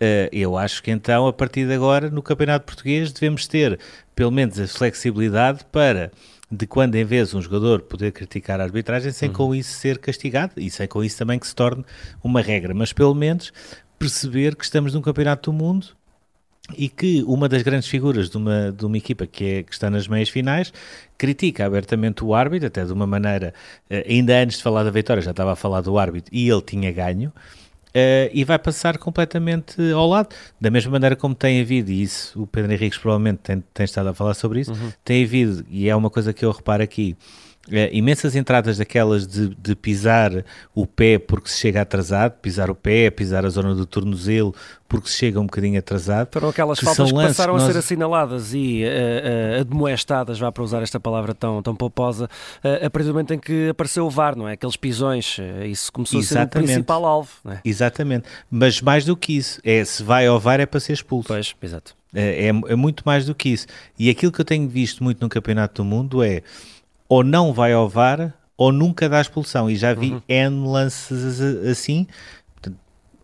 uh, 0.00 0.28
eu 0.32 0.56
acho 0.56 0.82
que 0.82 0.90
então, 0.90 1.26
a 1.26 1.32
partir 1.32 1.66
de 1.66 1.72
agora, 1.72 2.10
no 2.10 2.22
campeonato 2.22 2.64
português, 2.64 3.12
devemos 3.12 3.46
ter 3.46 3.78
pelo 4.14 4.30
menos 4.30 4.58
a 4.58 4.66
flexibilidade 4.66 5.64
para 5.70 6.12
de 6.50 6.66
quando 6.66 6.94
em 6.94 7.04
vez 7.04 7.34
um 7.34 7.42
jogador 7.42 7.82
poder 7.82 8.12
criticar 8.12 8.60
a 8.60 8.64
arbitragem 8.64 9.10
sem 9.10 9.28
uhum. 9.28 9.34
com 9.34 9.54
isso 9.54 9.74
ser 9.74 9.98
castigado 9.98 10.52
e 10.56 10.70
sem 10.70 10.86
com 10.86 11.02
isso 11.02 11.18
também 11.18 11.38
que 11.38 11.46
se 11.46 11.54
torne 11.54 11.84
uma 12.22 12.40
regra, 12.40 12.72
mas 12.72 12.92
pelo 12.92 13.14
menos 13.14 13.52
perceber 13.98 14.54
que 14.54 14.64
estamos 14.64 14.94
num 14.94 15.02
campeonato 15.02 15.50
do 15.50 15.56
mundo 15.56 15.88
e 16.74 16.88
que 16.88 17.22
uma 17.26 17.48
das 17.48 17.62
grandes 17.62 17.88
figuras 17.88 18.28
de 18.28 18.36
uma, 18.36 18.72
de 18.72 18.84
uma 18.84 18.96
equipa 18.96 19.26
que, 19.26 19.44
é, 19.44 19.62
que 19.62 19.72
está 19.72 19.88
nas 19.88 20.08
meias 20.08 20.28
finais 20.28 20.72
critica 21.16 21.64
abertamente 21.64 22.24
o 22.24 22.34
árbitro, 22.34 22.66
até 22.66 22.84
de 22.84 22.92
uma 22.92 23.06
maneira, 23.06 23.54
eh, 23.88 24.04
ainda 24.08 24.36
antes 24.36 24.56
de 24.58 24.62
falar 24.62 24.82
da 24.82 24.90
vitória, 24.90 25.22
já 25.22 25.30
estava 25.30 25.52
a 25.52 25.56
falar 25.56 25.80
do 25.80 25.96
árbitro 25.98 26.34
e 26.34 26.48
ele 26.48 26.62
tinha 26.62 26.90
ganho. 26.92 27.32
Uh, 27.96 28.28
e 28.30 28.44
vai 28.44 28.58
passar 28.58 28.98
completamente 28.98 29.80
ao 29.92 30.06
lado, 30.06 30.28
da 30.60 30.70
mesma 30.70 30.92
maneira 30.92 31.16
como 31.16 31.34
tem 31.34 31.62
havido, 31.62 31.90
e 31.90 32.02
isso 32.02 32.42
o 32.42 32.46
Pedro 32.46 32.70
Henriques 32.70 32.98
provavelmente 32.98 33.38
tem, 33.38 33.64
tem 33.72 33.84
estado 33.84 34.10
a 34.10 34.14
falar 34.14 34.34
sobre 34.34 34.60
isso, 34.60 34.72
uhum. 34.72 34.92
tem 35.02 35.24
havido, 35.24 35.64
e 35.70 35.88
é 35.88 35.96
uma 35.96 36.10
coisa 36.10 36.34
que 36.34 36.44
eu 36.44 36.50
reparo 36.50 36.82
aqui, 36.82 37.16
é, 37.70 37.90
imensas 37.92 38.36
entradas 38.36 38.78
daquelas 38.78 39.26
de, 39.26 39.48
de, 39.48 39.74
pisar 39.74 40.44
o 40.74 40.86
pé 40.86 41.18
porque 41.18 41.48
se 41.48 41.58
chega 41.58 41.82
atrasado, 41.82 42.32
pisar 42.40 42.70
o 42.70 42.74
pé, 42.74 43.10
pisar 43.10 43.44
a 43.44 43.48
zona 43.48 43.74
do 43.74 43.84
tornozelo 43.84 44.54
porque 44.88 45.08
se 45.08 45.16
chega 45.16 45.40
um 45.40 45.46
bocadinho 45.46 45.78
atrasado. 45.78 46.28
Foram 46.32 46.48
aquelas 46.48 46.78
que 46.78 46.84
faltas 46.84 47.10
que 47.10 47.14
passaram 47.14 47.54
que 47.54 47.60
nós... 47.60 47.68
a 47.68 47.72
ser 47.72 47.78
assinaladas 47.78 48.54
e 48.54 48.84
uh, 48.84 49.58
uh, 49.58 49.60
admoestadas, 49.60 50.38
vá 50.38 50.52
para 50.52 50.62
usar 50.62 50.82
esta 50.82 51.00
palavra 51.00 51.34
tão, 51.34 51.60
tão 51.60 51.74
pomposa, 51.74 52.26
uh, 52.64 52.86
a 52.86 52.90
partir 52.90 53.08
do 53.08 53.12
momento 53.12 53.34
em 53.34 53.38
que 53.38 53.70
apareceu 53.70 54.06
o 54.06 54.10
VAR, 54.10 54.36
não 54.36 54.48
é? 54.48 54.52
Aqueles 54.52 54.76
pisões, 54.76 55.38
isso 55.64 55.92
começou 55.92 56.20
Exatamente. 56.20 56.48
a 56.48 56.52
ser 56.52 56.58
o 56.58 56.66
principal 56.66 57.04
alvo. 57.04 57.30
É? 57.48 57.58
Exatamente, 57.64 58.28
mas 58.48 58.80
mais 58.80 59.04
do 59.04 59.16
que 59.16 59.36
isso, 59.36 59.60
é 59.64 59.84
se 59.84 60.02
vai 60.02 60.26
ao 60.26 60.38
VAR 60.38 60.60
é 60.60 60.66
para 60.66 60.78
ser 60.78 60.92
expulso. 60.92 61.28
Pois, 61.28 61.54
exato. 61.60 61.96
É, 62.14 62.46
é, 62.46 62.48
é 62.48 62.76
muito 62.76 63.02
mais 63.04 63.26
do 63.26 63.34
que 63.34 63.50
isso. 63.50 63.66
E 63.98 64.08
aquilo 64.08 64.32
que 64.32 64.40
eu 64.40 64.44
tenho 64.44 64.66
visto 64.68 65.04
muito 65.04 65.20
no 65.20 65.28
Campeonato 65.28 65.82
do 65.82 65.84
Mundo 65.84 66.22
é 66.22 66.42
ou 67.08 67.22
não 67.22 67.52
vai 67.52 67.72
ao 67.72 67.88
VAR 67.88 68.34
ou 68.56 68.72
nunca 68.72 69.08
dá 69.08 69.20
expulsão. 69.20 69.70
E 69.70 69.76
já 69.76 69.94
vi 69.94 70.12
uhum. 70.12 70.22
N 70.28 70.68
lances 70.68 71.40
assim, 71.40 72.06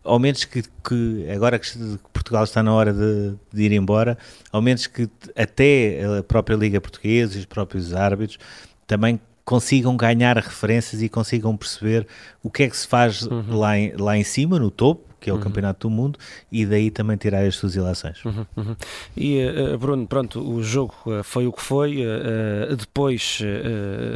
ao 0.05 0.19
menos 0.19 0.45
que, 0.45 0.63
que, 0.63 1.27
agora 1.35 1.59
que 1.59 1.69
Portugal 2.13 2.45
está 2.45 2.63
na 2.63 2.73
hora 2.75 2.93
de, 2.93 3.35
de, 3.53 3.63
ir 3.63 3.73
embora, 3.73 4.19
ao 4.51 4.61
menos 4.61 4.87
que 4.87 5.09
até 5.37 6.01
a 6.19 6.23
própria 6.23 6.57
Liga 6.57 6.81
Portuguesa 6.81 7.37
e 7.37 7.41
os 7.41 7.47
próprios 7.47 7.95
árbitros 7.95 8.39
também 8.87 9.21
consigam 9.45 9.97
ganhar 9.97 10.37
referências 10.37 11.03
e 11.03 11.09
consigam 11.09 11.57
perceber 11.57 12.07
o 12.43 12.51
que 12.51 12.65
é 12.65 12.71
que 12.71 12.77
se 12.77 12.87
faz 12.87 13.23
uhum. 13.23 13.57
lá, 13.57 13.79
em, 13.79 13.93
lá 13.97 14.17
em 14.17 14.25
cima, 14.25 14.59
no 14.59 14.71
topo, 14.71 15.12
que 15.23 15.31
é 15.31 15.33
o 15.33 15.37
uhum. 15.37 15.43
Campeonato 15.43 15.89
do 15.89 15.91
Mundo, 15.91 16.19
e 16.51 16.67
daí 16.67 16.91
também 16.91 17.17
tirar 17.17 17.45
as 17.47 17.55
suas 17.55 17.77
ilações. 17.77 18.23
Uhum, 18.25 18.45
uhum. 18.57 18.77
E 19.17 19.39
uh, 19.47 19.79
Bruno, 19.79 20.07
pronto, 20.07 20.41
o 20.41 20.63
jogo 20.63 20.95
uh, 21.07 21.23
foi 21.23 21.47
o 21.47 21.53
que 21.53 21.63
foi. 21.63 22.05
Uh, 22.05 22.77
depois, 22.77 23.41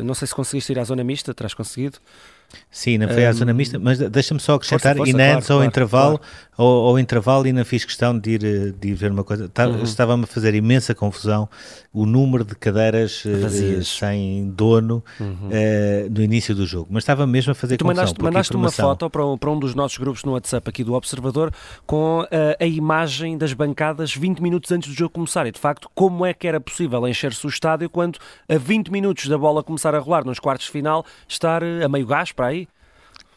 não 0.04 0.14
sei 0.14 0.26
se 0.26 0.34
conseguiste 0.34 0.72
ir 0.72 0.78
à 0.78 0.84
zona 0.84 1.04
mista, 1.04 1.32
terás 1.32 1.54
conseguido? 1.54 1.98
Sim, 2.70 2.98
não 2.98 3.08
foi 3.08 3.24
um, 3.24 3.28
à 3.28 3.32
zona 3.32 3.54
mista, 3.54 3.78
mas 3.78 3.98
deixa-me 3.98 4.38
só 4.38 4.54
acrescentar, 4.54 4.96
força, 4.96 5.10
força, 5.10 5.22
e 5.22 5.30
antes 5.30 5.46
claro, 5.46 5.52
ao 5.52 5.58
claro, 5.58 5.64
intervalo, 5.64 6.18
claro. 6.18 6.32
Ao, 6.58 6.66
ao, 6.66 6.98
intervalo 6.98 7.44
ainda 7.44 7.64
fiz 7.64 7.84
questão 7.84 8.18
de 8.18 8.30
ir, 8.32 8.72
de 8.72 8.88
ir 8.88 8.94
ver 8.94 9.10
uma 9.10 9.24
coisa, 9.24 9.48
tá, 9.48 9.66
uhum. 9.66 9.82
estava-me 9.82 10.24
a 10.24 10.26
fazer 10.26 10.54
imensa 10.54 10.94
confusão 10.94 11.48
o 11.92 12.04
número 12.04 12.44
de 12.44 12.54
cadeiras 12.54 13.22
eh, 13.24 13.36
Vazias. 13.38 13.88
sem 13.88 14.50
dono 14.50 15.02
uhum. 15.18 15.48
uh, 15.48 16.10
no 16.10 16.22
início 16.22 16.54
do 16.54 16.66
jogo, 16.66 16.88
mas 16.90 17.02
estava 17.02 17.26
mesmo 17.26 17.52
a 17.52 17.54
fazer 17.54 17.78
tu 17.78 17.84
confusão. 17.84 18.04
Mandaste, 18.04 18.22
mandaste 18.22 18.52
informação... 18.52 18.86
uma 18.86 18.94
foto 18.94 19.08
para 19.08 19.26
um, 19.26 19.38
para 19.38 19.50
um 19.50 19.58
dos 19.58 19.74
nossos 19.74 19.96
grupos 19.96 20.22
no 20.24 20.32
WhatsApp 20.32 20.68
aqui 20.68 20.84
do 20.84 20.92
Observador 20.92 21.50
com 21.86 22.20
uh, 22.20 22.26
a 22.60 22.66
imagem 22.66 23.38
das 23.38 23.54
bancadas 23.54 24.14
20 24.14 24.40
minutos 24.40 24.70
antes 24.70 24.90
do 24.90 24.94
jogo 24.94 25.10
começar 25.12 25.46
e 25.46 25.52
de 25.52 25.58
facto 25.58 25.90
como 25.94 26.26
é 26.26 26.34
que 26.34 26.46
era 26.46 26.60
possível 26.60 27.08
encher-se 27.08 27.46
o 27.46 27.48
estádio 27.48 27.88
quando 27.88 28.18
a 28.46 28.58
20 28.58 28.90
minutos 28.92 29.26
da 29.28 29.38
bola 29.38 29.62
começar 29.62 29.94
a 29.94 29.98
rolar 29.98 30.26
nos 30.26 30.38
quartos 30.38 30.66
de 30.66 30.72
final 30.72 31.04
estar 31.26 31.62
a 31.64 31.88
meio 31.88 32.06
gás 32.06 32.32
para 32.36 32.48
aí? 32.48 32.68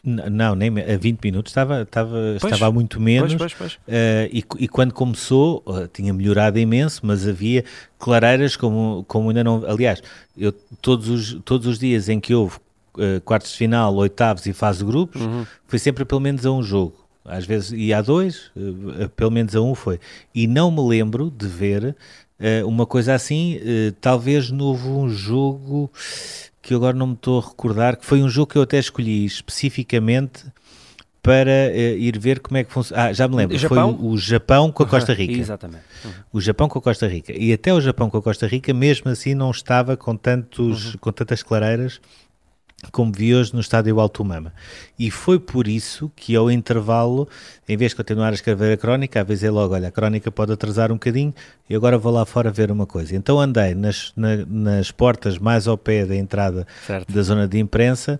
Não, 0.02 0.54
nem 0.54 0.70
a 0.70 0.96
20 0.96 1.20
minutos 1.22 1.50
estava, 1.50 1.82
estava, 1.82 2.16
pois, 2.40 2.54
estava 2.54 2.72
muito 2.72 2.98
menos 2.98 3.34
pois, 3.34 3.52
pois, 3.52 3.74
uh, 3.74 3.78
e, 4.32 4.42
e, 4.58 4.66
quando 4.66 4.94
começou 4.94 5.62
uh, 5.66 5.86
tinha 5.88 6.12
melhorado 6.14 6.58
imenso, 6.58 7.02
mas 7.04 7.28
havia 7.28 7.64
clareiras 7.98 8.56
como, 8.56 9.04
como 9.06 9.28
ainda 9.28 9.44
não. 9.44 9.62
Aliás, 9.66 10.02
eu, 10.38 10.52
todos, 10.80 11.08
os, 11.08 11.34
todos 11.44 11.66
os 11.66 11.78
dias 11.78 12.08
em 12.08 12.18
que 12.18 12.34
houve 12.34 12.56
uh, 12.94 13.20
quartos 13.26 13.52
de 13.52 13.58
final, 13.58 13.94
oitavos 13.96 14.46
e 14.46 14.54
fase 14.54 14.78
de 14.78 14.86
grupos, 14.86 15.20
uhum. 15.20 15.44
foi 15.66 15.78
sempre 15.78 16.06
pelo 16.06 16.20
menos 16.20 16.46
a 16.46 16.50
um 16.50 16.62
jogo. 16.62 16.94
Às 17.22 17.44
vezes 17.44 17.70
ia 17.72 17.98
a 17.98 18.02
dois, 18.02 18.50
pelo 19.14 19.30
menos 19.30 19.54
a 19.54 19.60
um 19.60 19.74
foi. 19.74 20.00
E 20.34 20.46
não 20.46 20.70
me 20.70 20.80
lembro 20.80 21.30
de 21.30 21.46
ver 21.46 21.94
uma 22.64 22.86
coisa 22.86 23.14
assim, 23.14 23.60
talvez 24.00 24.50
no 24.50 24.64
houve 24.64 24.88
um 24.88 25.08
jogo 25.10 25.92
que 26.62 26.74
agora 26.74 26.96
não 26.96 27.08
me 27.08 27.14
estou 27.14 27.40
a 27.40 27.42
recordar, 27.46 27.96
que 27.96 28.04
foi 28.04 28.22
um 28.22 28.28
jogo 28.28 28.52
que 28.52 28.58
eu 28.58 28.62
até 28.62 28.78
escolhi 28.78 29.24
especificamente 29.24 30.44
para 31.22 31.70
uh, 31.70 31.98
ir 31.98 32.18
ver 32.18 32.40
como 32.40 32.56
é 32.56 32.64
que 32.64 32.72
funciona. 32.72 33.04
Ah, 33.04 33.12
já 33.12 33.28
me 33.28 33.36
lembro, 33.36 33.56
Japão? 33.58 33.96
foi 33.96 34.06
o, 34.06 34.10
o, 34.12 34.18
Japão 34.18 34.72
com 34.72 34.82
a 34.82 34.86
Costa 34.86 35.12
Rica. 35.12 35.38
Exatamente. 35.38 35.84
Uhum. 36.04 36.12
O 36.32 36.40
Japão 36.40 36.68
com 36.68 36.78
a 36.78 36.82
Costa 36.82 37.06
Rica. 37.06 37.32
E 37.36 37.52
até 37.52 37.72
o 37.72 37.80
Japão 37.80 38.08
com 38.08 38.16
a 38.16 38.22
Costa 38.22 38.46
Rica, 38.46 38.72
mesmo 38.72 39.10
assim, 39.10 39.34
não 39.34 39.50
estava 39.50 39.96
com, 39.96 40.16
tantos, 40.16 40.94
uhum. 40.94 41.00
com 41.00 41.12
tantas 41.12 41.42
clareiras 41.42 42.00
como 42.92 43.12
vi 43.12 43.34
hoje 43.34 43.52
no 43.54 43.60
estádio 43.60 44.00
Alto 44.00 44.24
Mama. 44.24 44.52
E 44.98 45.10
foi 45.10 45.38
por 45.38 45.68
isso 45.68 46.10
que 46.16 46.34
ao 46.34 46.50
intervalo, 46.50 47.28
em 47.68 47.76
vez 47.76 47.92
de 47.92 47.96
continuar 47.96 48.30
a 48.30 48.34
escrever 48.34 48.72
a 48.72 48.76
crónica, 48.76 49.20
avisei 49.20 49.50
logo, 49.50 49.74
olha, 49.74 49.88
a 49.88 49.90
crónica 49.90 50.30
pode 50.30 50.52
atrasar 50.52 50.90
um 50.90 50.94
bocadinho 50.94 51.34
e 51.68 51.74
agora 51.74 51.98
vou 51.98 52.12
lá 52.12 52.24
fora 52.24 52.50
ver 52.50 52.70
uma 52.70 52.86
coisa. 52.86 53.14
Então 53.14 53.40
andei 53.40 53.74
nas, 53.74 54.12
na, 54.16 54.36
nas 54.46 54.90
portas 54.90 55.38
mais 55.38 55.68
ao 55.68 55.76
pé 55.76 56.06
da 56.06 56.16
entrada 56.16 56.66
certo. 56.86 57.12
da 57.12 57.22
zona 57.22 57.46
de 57.46 57.58
imprensa, 57.58 58.18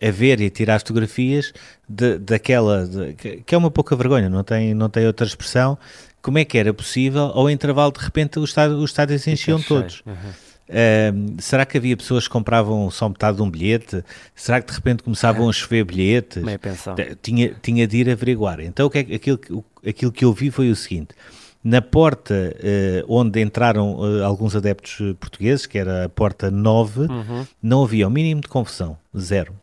a 0.00 0.10
ver 0.10 0.40
e 0.40 0.46
a 0.46 0.50
tirar 0.50 0.78
fotografias 0.78 1.52
de, 1.88 2.18
daquela, 2.18 2.86
de, 2.86 3.14
que 3.44 3.54
é 3.54 3.58
uma 3.58 3.70
pouca 3.70 3.96
vergonha, 3.96 4.28
não 4.28 4.44
tem, 4.44 4.72
não 4.74 4.88
tem 4.88 5.06
outra 5.06 5.26
expressão, 5.26 5.76
como 6.22 6.38
é 6.38 6.44
que 6.44 6.56
era 6.56 6.72
possível, 6.72 7.24
ao 7.34 7.50
intervalo 7.50 7.92
de 7.92 8.00
repente 8.00 8.38
os 8.38 8.50
estádios, 8.50 8.78
os 8.80 8.90
estádios 8.90 9.26
enchiam 9.26 9.60
todos. 9.60 10.02
Uhum. 10.06 10.14
Uh, 10.68 11.40
será 11.40 11.64
que 11.64 11.78
havia 11.78 11.96
pessoas 11.96 12.24
que 12.24 12.32
compravam 12.32 12.90
só 12.90 13.08
metade 13.08 13.38
de 13.38 13.42
um 13.42 13.50
bilhete? 13.50 14.04
Será 14.34 14.60
que 14.60 14.68
de 14.70 14.76
repente 14.76 15.02
começavam 15.02 15.46
é. 15.46 15.50
a 15.50 15.52
chover 15.52 15.84
bilhetes? 15.84 16.42
Meia 16.42 16.58
pensão. 16.58 16.94
Tinha, 17.22 17.54
tinha 17.62 17.86
de 17.86 17.96
ir 17.96 18.10
averiguar. 18.10 18.60
Então 18.60 18.86
o 18.86 18.90
que 18.90 18.98
é, 18.98 19.14
aquilo, 19.14 19.64
aquilo 19.86 20.12
que 20.12 20.24
eu 20.24 20.32
vi 20.32 20.50
foi 20.50 20.70
o 20.70 20.76
seguinte: 20.76 21.14
na 21.64 21.80
porta 21.80 22.34
uh, 22.34 23.04
onde 23.08 23.40
entraram 23.40 23.98
uh, 23.98 24.24
alguns 24.24 24.54
adeptos 24.54 24.98
portugueses, 25.18 25.64
que 25.64 25.78
era 25.78 26.04
a 26.04 26.08
porta 26.08 26.50
9, 26.50 27.00
uhum. 27.00 27.46
não 27.62 27.84
havia 27.84 28.06
o 28.06 28.10
mínimo 28.10 28.42
de 28.42 28.48
confusão, 28.48 28.96
zero. 29.16 29.54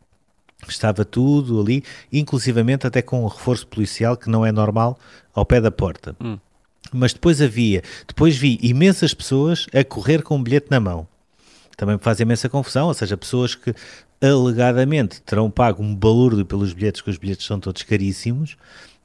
Estava 0.67 1.05
tudo 1.05 1.61
ali, 1.61 1.83
inclusivamente 2.11 2.87
até 2.87 2.99
com 2.99 3.23
um 3.23 3.27
reforço 3.27 3.67
policial 3.67 4.17
que 4.17 4.29
não 4.29 4.43
é 4.43 4.51
normal 4.51 4.97
ao 5.33 5.45
pé 5.45 5.61
da 5.61 5.69
porta. 5.69 6.15
Hum 6.19 6.39
mas 6.95 7.13
depois 7.13 7.41
havia, 7.41 7.81
depois 8.07 8.35
vi 8.35 8.57
imensas 8.61 9.13
pessoas 9.13 9.67
a 9.73 9.83
correr 9.83 10.21
com 10.21 10.35
um 10.37 10.43
bilhete 10.43 10.67
na 10.69 10.79
mão. 10.79 11.07
Também 11.77 11.95
me 11.95 12.01
faz 12.01 12.19
imensa 12.19 12.47
confusão, 12.47 12.87
ou 12.87 12.93
seja, 12.93 13.17
pessoas 13.17 13.53
que 13.53 13.73
alegadamente 14.21 15.21
terão 15.21 15.51
pago 15.51 15.83
um 15.83 15.93
balúrdio 15.93 16.45
pelos 16.45 16.73
bilhetes, 16.73 17.01
que 17.01 17.09
os 17.09 17.17
bilhetes 17.17 17.45
são 17.45 17.59
todos 17.59 17.83
caríssimos, 17.83 18.53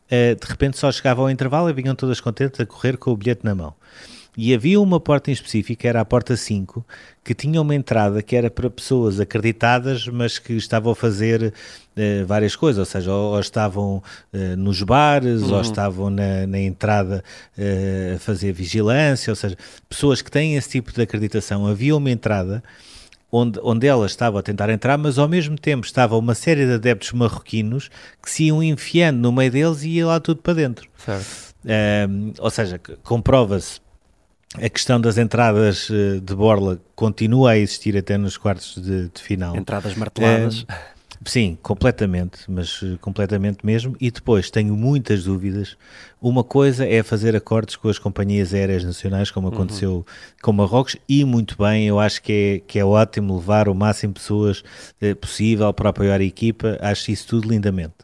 uh, 0.07 0.35
de 0.41 0.47
repente 0.47 0.79
só 0.79 0.91
chegavam 0.93 1.25
ao 1.25 1.31
intervalo 1.31 1.69
e 1.69 1.73
vinham 1.73 1.95
todas 1.95 2.21
contentes 2.21 2.61
a 2.61 2.67
correr 2.67 2.97
com 2.97 3.11
o 3.11 3.17
bilhete 3.17 3.45
na 3.45 3.55
mão. 3.55 3.75
E 4.37 4.55
havia 4.55 4.81
uma 4.81 5.01
porta 5.01 5.31
em 5.31 5.35
específico, 5.35 5.87
era 5.87 6.01
a 6.01 6.05
porta 6.05 6.37
5, 6.37 6.85
que 7.25 7.35
tinha 7.35 7.61
uma 7.61 7.75
entrada 7.75 8.23
que 8.23 8.37
era 8.37 8.51
para 8.51 8.71
pessoas 8.71 9.19
acreditadas, 9.19 10.07
mas 10.07 10.39
que 10.39 10.53
estavam 10.53 10.93
a 10.93 10.95
fazer 10.95 11.53
uh, 11.53 12.27
várias 12.27 12.55
coisas, 12.55 12.79
ou 12.79 12.85
seja, 12.85 13.13
ou, 13.13 13.35
ou 13.35 13.41
estavam 13.41 14.03
uh, 14.33 14.57
nos 14.57 14.83
bares, 14.83 15.43
uhum. 15.43 15.55
ou 15.55 15.61
estavam 15.61 16.11
na, 16.11 16.47
na 16.47 16.61
entrada 16.61 17.25
uh, 17.59 18.17
a 18.17 18.19
fazer 18.19 18.53
vigilância, 18.53 19.31
ou 19.31 19.37
seja, 19.37 19.57
pessoas 19.89 20.23
que 20.23 20.31
têm 20.31 20.57
esse 20.57 20.71
tipo 20.71 20.93
de 20.93 21.03
acreditação. 21.03 21.67
Havia 21.67 21.97
uma 21.97 22.11
entrada 22.11 22.63
onde, 23.33 23.59
onde 23.63 23.87
ela 23.87 24.07
estava 24.07 24.39
a 24.39 24.43
tentar 24.43 24.71
entrar, 24.71 24.97
mas 24.97 25.19
ao 25.19 25.29
mesmo 25.29 25.59
tempo 25.59 25.85
estava 25.85 26.17
uma 26.17 26.35
série 26.37 26.67
de 26.67 26.75
adeptos 26.75 27.13
marroquinos 27.13 27.91
que 28.23 28.31
se 28.31 28.45
iam 28.45 28.63
enfiando 28.63 29.19
no 29.19 29.33
meio 29.33 29.51
deles 29.51 29.83
e 29.83 29.91
ia 29.91 30.07
lá 30.07 30.21
tudo 30.21 30.41
para 30.41 30.55
dentro. 30.55 30.89
Certo. 30.97 31.55
ou 32.39 32.51
seja, 32.51 32.81
comprova-se 33.03 33.81
a 34.57 34.69
questão 34.69 35.01
das 35.01 35.17
entradas 35.17 35.89
eh, 35.91 36.19
de 36.21 36.35
borla 36.35 36.81
continua 36.97 37.53
a 37.53 37.59
existir 37.59 37.97
até 37.97 38.19
nos 38.19 38.37
quartos 38.37 38.75
de, 38.83 39.09
de 39.09 39.23
final. 39.23 39.57
Entradas 39.57 39.95
marteladas. 39.95 40.67
É, 40.69 40.75
sim, 41.25 41.57
completamente, 41.63 42.41
mas 42.49 42.81
eh, 42.83 42.97
completamente 43.01 43.65
mesmo. 43.65 43.97
E 44.01 44.11
depois 44.11 44.51
tenho 44.51 44.75
muitas 44.75 45.23
dúvidas. 45.23 45.77
Uma 46.21 46.43
coisa 46.43 46.85
é 46.85 47.01
fazer 47.05 47.37
acordos 47.37 47.77
com 47.77 47.89
as 47.89 47.99
companhias 47.99 48.53
aéreas 48.53 48.83
nacionais, 48.83 49.31
como 49.31 49.49
aconteceu 49.49 49.99
uhum. 49.99 50.05
com 50.43 50.53
Marrocos, 50.53 50.97
e 51.09 51.25
muito 51.25 51.57
bem, 51.57 51.87
eu 51.87 52.01
acho 52.01 52.21
que 52.21 52.33
é, 52.33 52.59
que 52.67 52.79
é 52.81 52.85
ótimo 52.85 53.37
levar 53.37 53.69
o 53.69 53.75
máximo 53.75 54.13
de 54.13 54.21
pessoas 54.21 54.65
possível 55.21 55.73
para 55.73 55.91
apoiar 55.91 56.21
a 56.21 56.25
equipa, 56.25 56.77
acho 56.81 57.13
isso 57.13 57.29
tudo 57.29 57.49
lindamente. 57.49 57.95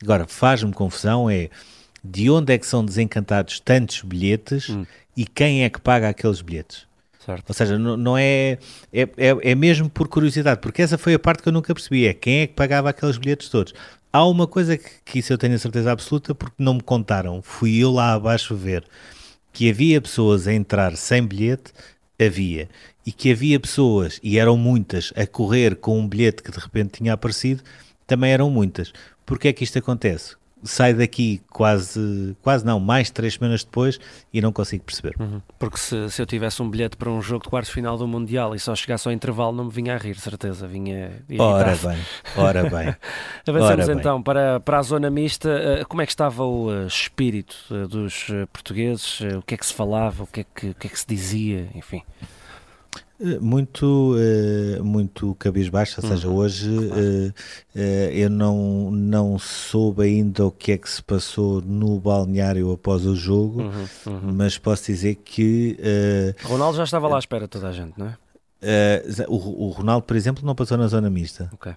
Agora, 0.00 0.28
faz-me 0.28 0.72
confusão 0.72 1.28
é 1.28 1.50
de 2.04 2.30
onde 2.30 2.52
é 2.54 2.58
que 2.58 2.66
são 2.66 2.84
desencantados 2.84 3.58
tantos 3.58 4.02
bilhetes 4.02 4.68
hum 4.68 4.86
e 5.18 5.26
quem 5.26 5.64
é 5.64 5.68
que 5.68 5.80
paga 5.80 6.08
aqueles 6.08 6.40
bilhetes. 6.40 6.86
Certo. 7.18 7.48
Ou 7.48 7.52
seja, 7.52 7.76
não, 7.76 7.96
não 7.96 8.16
é, 8.16 8.56
é, 8.92 9.02
é, 9.16 9.50
é, 9.50 9.54
mesmo 9.56 9.90
por 9.90 10.06
curiosidade, 10.06 10.60
porque 10.60 10.80
essa 10.80 10.96
foi 10.96 11.12
a 11.12 11.18
parte 11.18 11.42
que 11.42 11.48
eu 11.48 11.52
nunca 11.52 11.74
percebi, 11.74 12.06
é 12.06 12.14
quem 12.14 12.42
é 12.42 12.46
que 12.46 12.54
pagava 12.54 12.88
aqueles 12.88 13.18
bilhetes 13.18 13.48
todos. 13.48 13.74
Há 14.12 14.24
uma 14.24 14.46
coisa 14.46 14.78
que, 14.78 14.88
que 15.04 15.18
isso 15.18 15.32
eu 15.32 15.36
tenho 15.36 15.56
a 15.56 15.58
certeza 15.58 15.90
absoluta, 15.90 16.36
porque 16.36 16.54
não 16.56 16.74
me 16.74 16.82
contaram, 16.82 17.42
fui 17.42 17.78
eu 17.78 17.90
lá 17.90 18.12
abaixo 18.12 18.54
ver, 18.54 18.84
que 19.52 19.68
havia 19.68 20.00
pessoas 20.00 20.46
a 20.46 20.54
entrar 20.54 20.96
sem 20.96 21.26
bilhete, 21.26 21.72
havia, 22.16 22.68
e 23.04 23.10
que 23.10 23.32
havia 23.32 23.58
pessoas, 23.58 24.20
e 24.22 24.38
eram 24.38 24.56
muitas, 24.56 25.12
a 25.16 25.26
correr 25.26 25.74
com 25.74 25.98
um 25.98 26.06
bilhete 26.06 26.44
que 26.44 26.52
de 26.52 26.60
repente 26.60 26.98
tinha 26.98 27.12
aparecido, 27.12 27.60
também 28.06 28.30
eram 28.30 28.48
muitas. 28.50 28.92
Porquê 29.26 29.48
é 29.48 29.52
que 29.52 29.64
isto 29.64 29.80
acontece? 29.80 30.36
Sai 30.62 30.94
daqui 30.94 31.40
quase, 31.50 32.36
quase 32.42 32.64
não, 32.64 32.80
mais 32.80 33.10
três 33.10 33.34
semanas 33.34 33.64
depois 33.64 33.98
e 34.32 34.40
não 34.40 34.52
consigo 34.52 34.84
perceber. 34.84 35.14
Uhum. 35.18 35.40
Porque 35.58 35.78
se, 35.78 36.10
se, 36.10 36.20
eu 36.20 36.26
tivesse 36.26 36.62
um 36.62 36.68
bilhete 36.68 36.96
para 36.96 37.10
um 37.10 37.20
jogo 37.20 37.44
de 37.44 37.50
quartos 37.50 37.70
final 37.70 37.96
do 37.96 38.06
Mundial 38.06 38.54
e 38.54 38.58
só 38.58 38.74
chegasse 38.74 39.06
ao 39.08 39.12
intervalo, 39.12 39.52
não 39.52 39.64
me 39.66 39.70
vinha 39.70 39.94
a 39.94 39.98
rir, 39.98 40.16
certeza, 40.16 40.66
vinha. 40.66 41.22
Ora 41.38 41.76
bem, 41.82 41.98
ora 42.36 42.62
bem. 42.64 42.96
Avançamos 43.46 43.88
ora 43.88 43.92
então 43.98 44.16
bem. 44.16 44.24
Para, 44.24 44.60
para 44.60 44.78
a 44.78 44.82
zona 44.82 45.10
mista. 45.10 45.48
Eh, 45.48 45.84
como 45.84 46.02
é 46.02 46.06
que 46.06 46.12
estava 46.12 46.44
o 46.44 46.68
uh, 46.68 46.86
espírito 46.86 47.56
uh, 47.70 47.88
dos 47.88 48.26
portugueses? 48.52 49.20
o 49.20 49.42
que 49.42 49.54
é 49.54 49.56
que 49.56 49.66
se 49.66 49.74
falava? 49.74 50.24
O 50.24 50.26
que 50.26 50.40
é 50.40 50.44
que, 50.44 50.70
o 50.70 50.74
que, 50.74 50.86
é 50.86 50.90
que 50.90 50.98
se 50.98 51.06
dizia? 51.06 51.68
Enfim. 51.74 52.02
Eh, 53.20 53.38
muito, 53.40 54.14
uh, 54.14 54.84
muito 54.84 55.34
cabisbaixo, 55.34 56.00
ou 56.00 56.08
seja, 56.08 56.28
uhum. 56.28 56.36
hoje 56.36 56.70
uh, 56.70 57.28
uh, 57.74 57.78
eu 58.12 58.30
não, 58.30 58.92
não 58.92 59.38
soube 59.38 60.04
ainda 60.04 60.46
o 60.46 60.52
que 60.52 60.72
é 60.72 60.78
que 60.78 60.88
se 60.88 61.02
passou 61.02 61.60
no 61.60 61.98
balneário 61.98 62.70
após 62.70 63.04
o 63.04 63.16
jogo, 63.16 63.62
uhum, 63.62 63.88
uhum. 64.06 64.32
mas 64.34 64.56
posso 64.56 64.86
dizer 64.86 65.16
que. 65.16 65.76
Ronaldo 66.44 66.76
já 66.76 66.84
estava 66.84 67.08
lá 67.08 67.16
à 67.16 67.18
espera 67.18 67.48
toda 67.48 67.68
a 67.68 67.72
gente, 67.72 67.98
não 67.98 68.06
é? 68.06 68.16
O, 69.28 69.66
o, 69.66 69.70
Ronaldo, 69.70 70.06
por 70.06 70.16
exemplo, 70.16 70.46
não 70.46 70.54
passou 70.54 70.78
na 70.78 70.86
zona 70.86 71.10
mista. 71.10 71.50
Okay. 71.54 71.74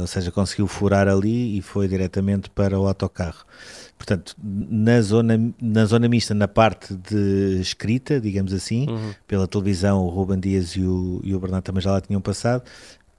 Ou 0.00 0.06
seja, 0.06 0.32
conseguiu 0.32 0.66
furar 0.66 1.06
ali 1.06 1.56
e 1.56 1.62
foi 1.62 1.86
diretamente 1.86 2.50
para 2.50 2.78
o 2.78 2.86
autocarro. 2.88 3.44
Portanto, 4.00 4.34
na 4.42 5.02
zona, 5.02 5.52
na 5.60 5.84
zona 5.84 6.08
mista, 6.08 6.32
na 6.32 6.48
parte 6.48 6.94
de 6.94 7.60
escrita, 7.60 8.18
digamos 8.18 8.50
assim, 8.54 8.88
uhum. 8.88 9.12
pela 9.28 9.46
televisão, 9.46 10.02
o 10.02 10.08
Ruben 10.08 10.40
Dias 10.40 10.70
e 10.70 10.82
o, 10.82 11.20
e 11.22 11.34
o 11.34 11.38
Bernardo 11.38 11.64
também 11.64 11.82
já 11.82 11.92
lá 11.92 12.00
tinham 12.00 12.18
passado. 12.18 12.62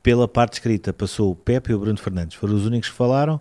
Pela 0.02 0.28
parte 0.28 0.54
escrita, 0.54 0.92
passou 0.92 1.32
o 1.32 1.36
Pepe 1.36 1.72
e 1.72 1.76
o 1.76 1.80
Bruno 1.80 2.00
Fernandes. 2.00 2.36
Foram 2.36 2.56
os 2.56 2.66
únicos 2.66 2.90
que 2.90 2.96
falaram. 2.96 3.36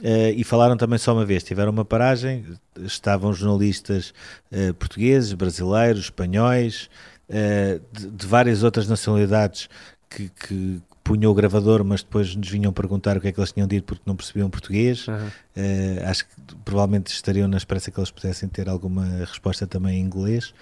Uh, 0.00 0.30
e 0.36 0.44
falaram 0.44 0.76
também 0.76 1.00
só 1.00 1.12
uma 1.12 1.26
vez. 1.26 1.42
Tiveram 1.42 1.72
uma 1.72 1.84
paragem, 1.84 2.44
estavam 2.76 3.32
jornalistas 3.32 4.14
uh, 4.52 4.72
portugueses, 4.74 5.32
brasileiros, 5.32 6.04
espanhóis, 6.04 6.88
uh, 7.28 7.80
de, 7.92 8.08
de, 8.08 8.26
várias 8.26 8.62
outras 8.62 8.88
nacionalidades 8.88 9.68
que, 10.08 10.28
que, 10.28 10.80
punham 11.08 11.32
o 11.32 11.34
gravador, 11.34 11.82
mas 11.82 12.02
depois 12.02 12.36
nos 12.36 12.48
vinham 12.50 12.70
perguntar 12.70 13.16
o 13.16 13.20
que 13.20 13.28
é 13.28 13.32
que 13.32 13.40
eles 13.40 13.50
tinham 13.50 13.66
dito 13.66 13.84
porque 13.84 14.02
não 14.04 14.14
percebiam 14.14 14.50
português. 14.50 15.08
Uhum. 15.08 15.14
Uh, 15.16 16.06
acho 16.06 16.26
que 16.26 16.34
provavelmente 16.66 17.06
estariam 17.06 17.48
na 17.48 17.56
esperança 17.56 17.90
que 17.90 17.98
eles 17.98 18.10
pudessem 18.10 18.46
ter 18.46 18.68
alguma 18.68 19.06
resposta 19.20 19.66
também 19.66 19.98
em 19.98 20.02
inglês. 20.02 20.52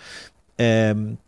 Uh, 0.55 1.19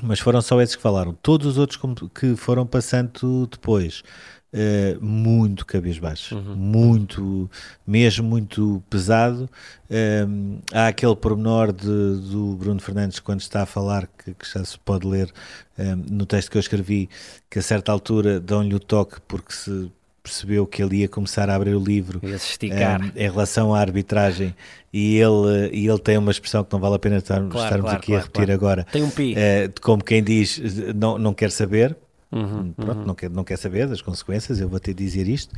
mas 0.00 0.20
foram 0.20 0.40
só 0.40 0.62
esses 0.62 0.76
que 0.76 0.82
falaram. 0.82 1.12
Todos 1.12 1.48
os 1.48 1.58
outros 1.58 1.80
que 2.14 2.36
foram 2.36 2.64
passando 2.64 3.48
depois 3.50 4.04
uh, 4.52 5.04
muito 5.04 5.64
cabisbaixo, 5.64 6.36
uhum. 6.36 6.54
muito, 6.54 7.50
mesmo 7.86 8.28
muito 8.28 8.82
pesado. 8.88 9.48
Um, 9.90 10.58
há 10.72 10.88
aquele 10.88 11.16
pormenor 11.16 11.72
de, 11.72 11.86
do 11.86 12.56
Bruno 12.58 12.80
Fernandes 12.80 13.18
quando 13.18 13.40
está 13.40 13.62
a 13.62 13.66
falar, 13.66 14.06
que, 14.06 14.34
que 14.34 14.50
já 14.50 14.64
se 14.64 14.78
pode 14.78 15.06
ler 15.06 15.32
um, 15.78 15.96
no 16.16 16.26
texto 16.26 16.50
que 16.50 16.56
eu 16.56 16.60
escrevi, 16.60 17.08
que 17.50 17.58
a 17.58 17.62
certa 17.62 17.92
altura 17.92 18.40
dão-lhe 18.40 18.74
o 18.74 18.80
toque 18.80 19.20
porque 19.26 19.52
se 19.52 19.90
percebeu 20.22 20.64
que 20.66 20.80
ele 20.80 20.98
ia 20.98 21.08
começar 21.08 21.50
a 21.50 21.54
abrir 21.56 21.74
o 21.74 21.82
livro 21.82 22.20
um, 22.22 23.18
em 23.18 23.30
relação 23.30 23.74
à 23.74 23.80
arbitragem 23.80 24.54
e 24.92 25.16
ele, 25.16 25.70
e 25.72 25.88
ele 25.88 25.98
tem 25.98 26.16
uma 26.16 26.30
expressão 26.30 26.62
que 26.62 26.72
não 26.72 26.78
vale 26.78 26.94
a 26.94 26.98
pena 26.98 27.16
estar, 27.16 27.40
claro, 27.40 27.48
estarmos 27.48 27.80
claro, 27.80 27.96
aqui 27.96 28.06
claro, 28.06 28.22
a 28.22 28.24
repetir 28.24 28.50
agora. 28.52 28.86
Tem 28.92 29.02
um 29.02 29.10
pi. 29.10 29.34
Uh, 29.34 29.80
como 29.80 30.04
quem 30.04 30.22
diz, 30.22 30.60
não, 30.94 31.18
não 31.18 31.34
quer 31.34 31.50
saber, 31.50 31.96
Uhum, 32.32 32.72
Pronto, 32.72 32.98
uhum. 32.98 33.04
Não, 33.04 33.14
quer, 33.14 33.30
não 33.30 33.44
quer 33.44 33.58
saber 33.58 33.86
das 33.86 34.00
consequências, 34.00 34.58
eu 34.58 34.68
vou 34.68 34.80
ter 34.80 34.94
de 34.94 35.04
dizer 35.04 35.28
isto. 35.28 35.54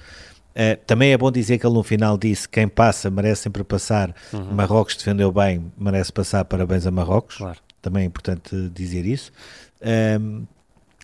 Uh, 0.55 0.77
também 0.87 1.13
é 1.13 1.19
bom 1.19 1.31
dizer 1.31 1.59
que 1.59 1.67
ele 1.67 1.75
no 1.75 1.83
final 1.83 2.17
disse 2.17 2.49
quem 2.49 2.69
passa 2.69 3.11
merece 3.11 3.43
sempre 3.43 3.65
passar. 3.65 4.15
Uhum. 4.33 4.55
Marrocos 4.55 4.97
defendeu 4.97 5.33
bem, 5.33 5.73
merece 5.77 6.13
passar. 6.13 6.45
Parabéns 6.45 6.87
a 6.87 6.91
Marrocos. 6.91 7.37
Claro. 7.37 7.59
Também 7.83 8.05
é 8.05 8.07
importante 8.07 8.71
dizer 8.73 9.05
isso. 9.05 9.33
Uh, 9.81 10.47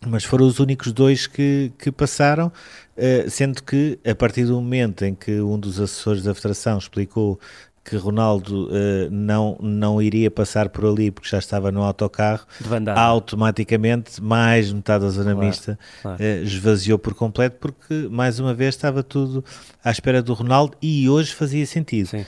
mas 0.07 0.25
foram 0.25 0.47
os 0.47 0.59
únicos 0.59 0.93
dois 0.93 1.27
que, 1.27 1.73
que 1.79 1.93
passaram, 1.93 2.47
uh, 2.47 3.31
sendo 3.31 3.63
que 3.63 3.99
a 4.05 4.15
partir 4.15 4.45
do 4.45 4.55
momento 4.55 5.05
em 5.05 5.15
que 5.15 5.41
um 5.41 5.59
dos 5.59 5.79
assessores 5.79 6.23
da 6.23 6.35
Federação 6.35 6.79
explicou 6.79 7.39
que 7.85 7.97
Ronaldo 7.97 8.69
uh, 8.69 9.11
não, 9.11 9.57
não 9.61 10.03
iria 10.03 10.31
passar 10.31 10.69
por 10.69 10.85
ali 10.85 11.11
porque 11.11 11.29
já 11.29 11.39
estava 11.39 11.73
no 11.73 11.83
autocarro, 11.83 12.47
automaticamente 12.95 14.23
mais 14.23 14.71
metade 14.73 15.05
da 15.05 15.11
zona 15.11 15.33
claro, 15.33 15.47
mista 15.47 15.79
claro. 16.03 16.23
Uh, 16.23 16.45
esvaziou 16.45 16.99
por 16.99 17.15
completo 17.15 17.57
porque 17.59 18.09
mais 18.11 18.39
uma 18.39 18.53
vez 18.53 18.75
estava 18.75 19.03
tudo 19.03 19.45
à 19.83 19.91
espera 19.91 20.23
do 20.23 20.35
Ronaldo 20.35 20.77
e 20.81 21.09
hoje 21.09 21.35
fazia 21.35 21.67
sentido. 21.67 22.09
Sim. 22.09 22.27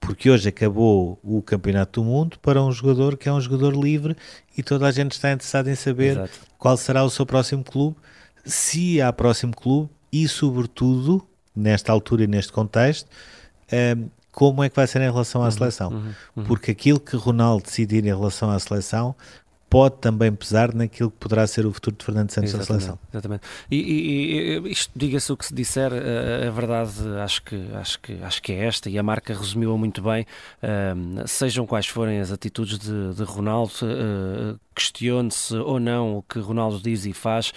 Porque 0.00 0.30
hoje 0.30 0.48
acabou 0.48 1.18
o 1.22 1.42
Campeonato 1.42 2.00
do 2.00 2.04
Mundo 2.04 2.38
para 2.40 2.62
um 2.62 2.70
jogador 2.70 3.16
que 3.16 3.28
é 3.28 3.32
um 3.32 3.40
jogador 3.40 3.74
livre 3.74 4.16
e 4.56 4.62
toda 4.62 4.86
a 4.86 4.90
gente 4.90 5.12
está 5.12 5.32
interessada 5.32 5.70
em 5.70 5.74
saber 5.74 6.12
Exato. 6.12 6.30
qual 6.56 6.76
será 6.76 7.04
o 7.04 7.10
seu 7.10 7.26
próximo 7.26 7.64
clube, 7.64 7.96
se 8.44 9.00
há 9.00 9.12
próximo 9.12 9.54
clube 9.54 9.90
e, 10.12 10.26
sobretudo, 10.28 11.26
nesta 11.54 11.92
altura 11.92 12.24
e 12.24 12.26
neste 12.26 12.52
contexto, 12.52 13.08
uh, 13.72 14.08
como 14.38 14.62
é 14.62 14.68
que 14.68 14.76
vai 14.76 14.86
ser 14.86 15.00
em 15.00 15.10
relação 15.10 15.42
à 15.42 15.46
uhum, 15.46 15.50
seleção. 15.50 15.90
Uhum, 15.90 16.14
uhum. 16.36 16.44
Porque 16.44 16.70
aquilo 16.70 17.00
que 17.00 17.16
Ronaldo 17.16 17.64
decidir 17.64 18.04
em 18.04 18.14
relação 18.16 18.48
à 18.48 18.56
seleção 18.60 19.16
pode 19.68 19.96
também 19.96 20.32
pesar 20.32 20.72
naquilo 20.72 21.10
que 21.10 21.16
poderá 21.16 21.44
ser 21.44 21.66
o 21.66 21.72
futuro 21.72 21.96
de 21.96 22.04
Fernando 22.04 22.30
Santos 22.30 22.52
na 22.52 22.62
seleção. 22.62 22.96
Exatamente. 23.12 23.42
E, 23.68 24.60
e, 24.62 24.70
isto 24.70 24.92
diga-se 24.94 25.32
o 25.32 25.36
que 25.36 25.44
se 25.44 25.52
disser, 25.52 25.90
a, 25.92 26.46
a, 26.46 26.50
verdade 26.52 26.92
acho 27.20 27.42
que, 27.42 27.68
acho, 27.74 27.98
que, 27.98 28.22
acho 28.22 28.40
que 28.40 28.52
é 28.52 28.66
esta, 28.66 28.88
e 28.88 28.96
a 28.96 29.02
marca 29.02 29.34
resumiu-a 29.34 29.76
muito 29.76 30.00
bem. 30.02 30.24
Um, 30.62 31.26
sejam 31.26 31.66
quais 31.66 31.88
forem 31.88 32.20
as 32.20 32.30
atitudes 32.30 32.78
de, 32.78 33.14
de 33.14 33.24
Ronaldo, 33.24 33.72
uh, 33.82 34.56
questione-se 34.72 35.56
ou 35.56 35.80
não 35.80 36.18
o 36.18 36.22
que 36.22 36.38
Ronaldo 36.38 36.80
diz 36.80 37.06
e 37.06 37.12
faz. 37.12 37.52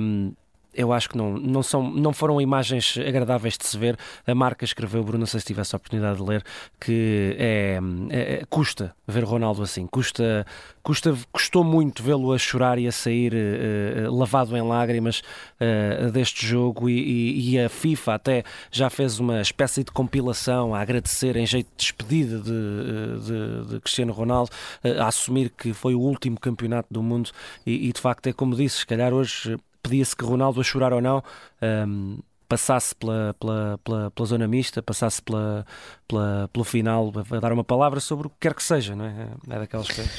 Um, 0.00 0.32
eu 0.76 0.92
acho 0.92 1.08
que 1.08 1.16
não, 1.16 1.32
não, 1.38 1.62
são, 1.62 1.90
não 1.90 2.12
foram 2.12 2.40
imagens 2.40 2.98
agradáveis 2.98 3.56
de 3.56 3.66
se 3.66 3.76
ver. 3.76 3.98
A 4.26 4.34
marca 4.34 4.64
escreveu, 4.64 5.02
Bruno, 5.02 5.20
não 5.20 5.26
sei 5.26 5.40
se 5.40 5.46
tivesse 5.46 5.74
a 5.74 5.78
oportunidade 5.78 6.18
de 6.18 6.22
ler, 6.22 6.44
que 6.80 7.36
é, 7.38 7.80
é, 8.10 8.34
é 8.34 8.44
custa 8.48 8.94
ver 9.06 9.24
Ronaldo 9.24 9.62
assim, 9.62 9.86
custa, 9.86 10.44
custa 10.82 11.16
custou 11.32 11.62
muito 11.62 12.02
vê-lo 12.02 12.32
a 12.32 12.38
chorar 12.38 12.78
e 12.78 12.88
a 12.88 12.92
sair 12.92 13.32
uh, 13.32 14.14
lavado 14.14 14.56
em 14.56 14.62
lágrimas 14.62 15.22
uh, 15.60 16.10
deste 16.10 16.46
jogo. 16.46 16.90
E, 16.90 16.98
e, 16.98 17.50
e, 17.54 17.60
a 17.60 17.68
FIFA 17.68 18.14
até 18.14 18.44
já 18.70 18.90
fez 18.90 19.18
uma 19.18 19.40
espécie 19.40 19.84
de 19.84 19.90
compilação 19.90 20.74
a 20.74 20.80
agradecer 20.80 21.36
em 21.36 21.46
jeito 21.46 21.68
de 21.68 21.76
despedida 21.76 22.38
de, 22.38 22.50
de, 22.50 23.74
de 23.74 23.80
Cristiano 23.80 24.12
Ronaldo, 24.12 24.50
uh, 24.84 25.02
a 25.02 25.06
assumir 25.06 25.50
que 25.50 25.72
foi 25.72 25.94
o 25.94 26.00
último 26.00 26.38
campeonato 26.38 26.88
do 26.90 27.02
mundo. 27.02 27.30
E, 27.64 27.88
e 27.88 27.92
de 27.92 28.00
facto 28.00 28.26
é 28.26 28.32
como 28.32 28.54
disse, 28.54 28.78
se 28.78 28.86
calhar 28.86 29.12
hoje 29.12 29.56
pedia-se 29.88 30.16
que 30.16 30.24
Ronaldo, 30.24 30.60
a 30.60 30.64
chorar 30.64 30.92
ou 30.92 31.00
não, 31.00 31.22
um, 31.62 32.18
passasse 32.48 32.94
pela, 32.94 33.34
pela, 33.38 33.78
pela, 33.82 34.10
pela, 34.10 34.26
zona 34.26 34.46
mista, 34.46 34.82
passasse 34.82 35.22
pela, 35.22 35.64
pela, 36.06 36.48
pelo 36.52 36.64
final, 36.64 37.12
a 37.30 37.40
dar 37.40 37.52
uma 37.52 37.64
palavra 37.64 38.00
sobre 38.00 38.26
o 38.26 38.30
que 38.30 38.36
quer 38.40 38.54
que 38.54 38.62
seja, 38.62 38.94
não 38.94 39.04
é? 39.04 39.28
É 39.48 39.58
daquelas 39.58 39.88
coisas. 39.88 40.12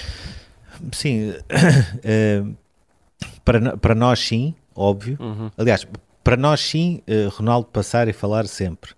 Sim, 0.91 1.31
uh, 1.31 2.55
para, 3.43 3.77
para 3.77 3.95
nós 3.95 4.19
sim, 4.19 4.53
óbvio. 4.75 5.17
Uhum. 5.19 5.51
Aliás, 5.57 5.87
para 6.23 6.37
nós 6.37 6.59
sim, 6.59 7.01
uh, 7.07 7.29
Ronaldo 7.29 7.67
passar 7.67 8.07
e 8.07 8.13
falar 8.13 8.47
sempre. 8.47 8.91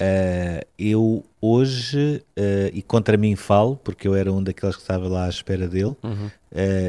Uh, 0.00 0.64
eu 0.78 1.24
hoje, 1.40 2.22
e 2.72 2.82
contra 2.82 3.16
mim 3.16 3.34
falo, 3.34 3.76
porque 3.76 4.06
eu 4.06 4.14
era 4.14 4.32
um 4.32 4.42
daqueles 4.42 4.76
que 4.76 4.82
estava 4.82 5.08
lá 5.08 5.26
à 5.26 5.28
espera 5.28 5.66
dele, 5.66 5.96
uhum. 6.02 6.30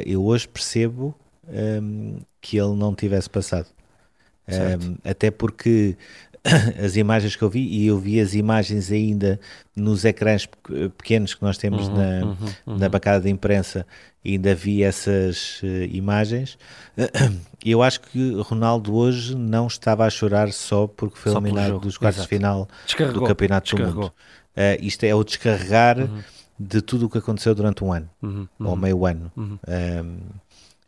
eu 0.06 0.24
hoje 0.26 0.48
percebo 0.48 1.16
um, 1.50 2.20
que 2.42 2.58
ele 2.58 2.76
não 2.76 2.94
tivesse 2.94 3.30
passado. 3.30 3.68
Um, 4.48 4.98
até 5.04 5.30
porque 5.30 5.96
as 6.84 6.96
imagens 6.96 7.36
que 7.36 7.44
eu 7.44 7.50
vi, 7.50 7.62
e 7.68 7.88
eu 7.88 7.98
vi 7.98 8.20
as 8.20 8.34
imagens 8.34 8.92
ainda 8.92 9.40
nos 9.76 10.06
ecrãs 10.06 10.48
pequenos 10.98 11.34
que 11.34 11.44
nós 11.44 11.58
temos 11.58 11.88
uhum, 11.88 11.96
na, 11.96 12.26
uhum, 12.26 12.38
uhum. 12.68 12.78
na 12.78 12.90
bancada 12.90 13.22
de 13.22 13.30
imprensa, 13.30 13.86
ainda 14.26 14.56
vi 14.56 14.84
essas 14.84 15.62
uh, 15.64 15.68
imagens. 15.92 16.58
Eu 17.64 17.84
acho 17.84 18.00
que 18.02 18.34
Ronaldo 18.42 18.96
hoje 18.96 19.36
não 19.36 19.68
estava 19.68 20.06
a 20.06 20.10
chorar 20.10 20.52
só 20.54 20.88
porque 20.88 21.18
foi 21.18 21.34
só 21.34 21.40
eliminado 21.40 21.78
dos 21.80 21.98
quartos 21.98 22.22
de 22.24 22.28
final 22.28 22.70
do 23.14 23.24
Campeonato 23.24 23.76
do 23.76 23.86
Mundo. 23.86 24.06
Uh, 24.08 24.80
isto 24.82 25.04
é 25.04 25.14
o 25.14 25.24
descarregar 25.24 26.00
uhum. 26.00 26.24
de 26.58 26.82
tudo 26.82 27.08
o 27.08 27.10
que 27.10 27.18
aconteceu 27.18 27.54
durante 27.54 27.84
um 27.84 27.92
ano, 27.92 28.10
uhum, 28.22 28.48
ou 28.62 28.68
uhum. 28.68 28.76
meio 28.78 29.06
ano. 29.06 29.32
Um, 29.36 30.18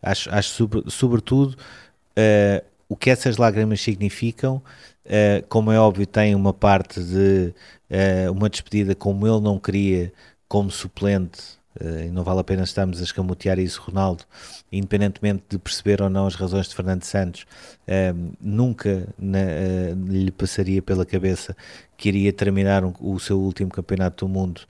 Acho, 0.02 0.30
acho 0.32 0.50
sobre, 0.50 0.84
sobretudo 0.88 1.52
uh, 1.52 2.66
o 2.90 2.96
que 2.96 3.10
essas 3.10 3.38
lágrimas 3.38 3.82
significam. 3.82 4.62
Uh, 5.06 5.46
como 5.50 5.72
é 5.72 5.80
óbvio, 5.80 6.06
tem 6.06 6.36
uma 6.36 6.54
parte 6.54 7.02
de 7.04 7.54
uh, 7.90 8.32
uma 8.32 8.50
despedida 8.50 8.94
como 8.96 9.28
ele 9.28 9.42
não 9.42 9.60
queria, 9.60 10.12
como 10.48 10.70
suplente 10.70 11.40
uh, 11.80 12.04
e 12.06 12.10
não 12.10 12.26
vale 12.26 12.42
a 12.42 12.44
pena 12.44 12.64
estarmos 12.64 13.00
a 13.00 13.04
escamotear 13.04 13.58
isso, 13.58 13.82
Ronaldo, 13.82 14.26
independentemente 14.70 15.44
de 15.50 15.58
perceber 15.58 16.02
ou 16.02 16.10
não 16.10 16.28
as 16.28 16.36
razões 16.36 16.68
de 16.68 16.76
Fernando 16.76 17.04
Santos, 17.04 17.44
uh, 17.88 18.36
nunca 18.42 19.08
na, 19.18 19.40
uh, 19.40 20.12
lhe 20.12 20.32
passaria 20.32 20.82
pela 20.82 21.06
cabeça 21.06 21.56
que 21.96 22.10
iria 22.10 22.34
terminar 22.34 22.84
um, 22.84 22.94
o 23.00 23.18
seu 23.18 23.40
último 23.40 23.70
campeonato 23.70 24.26
do 24.26 24.30
mundo 24.30 24.62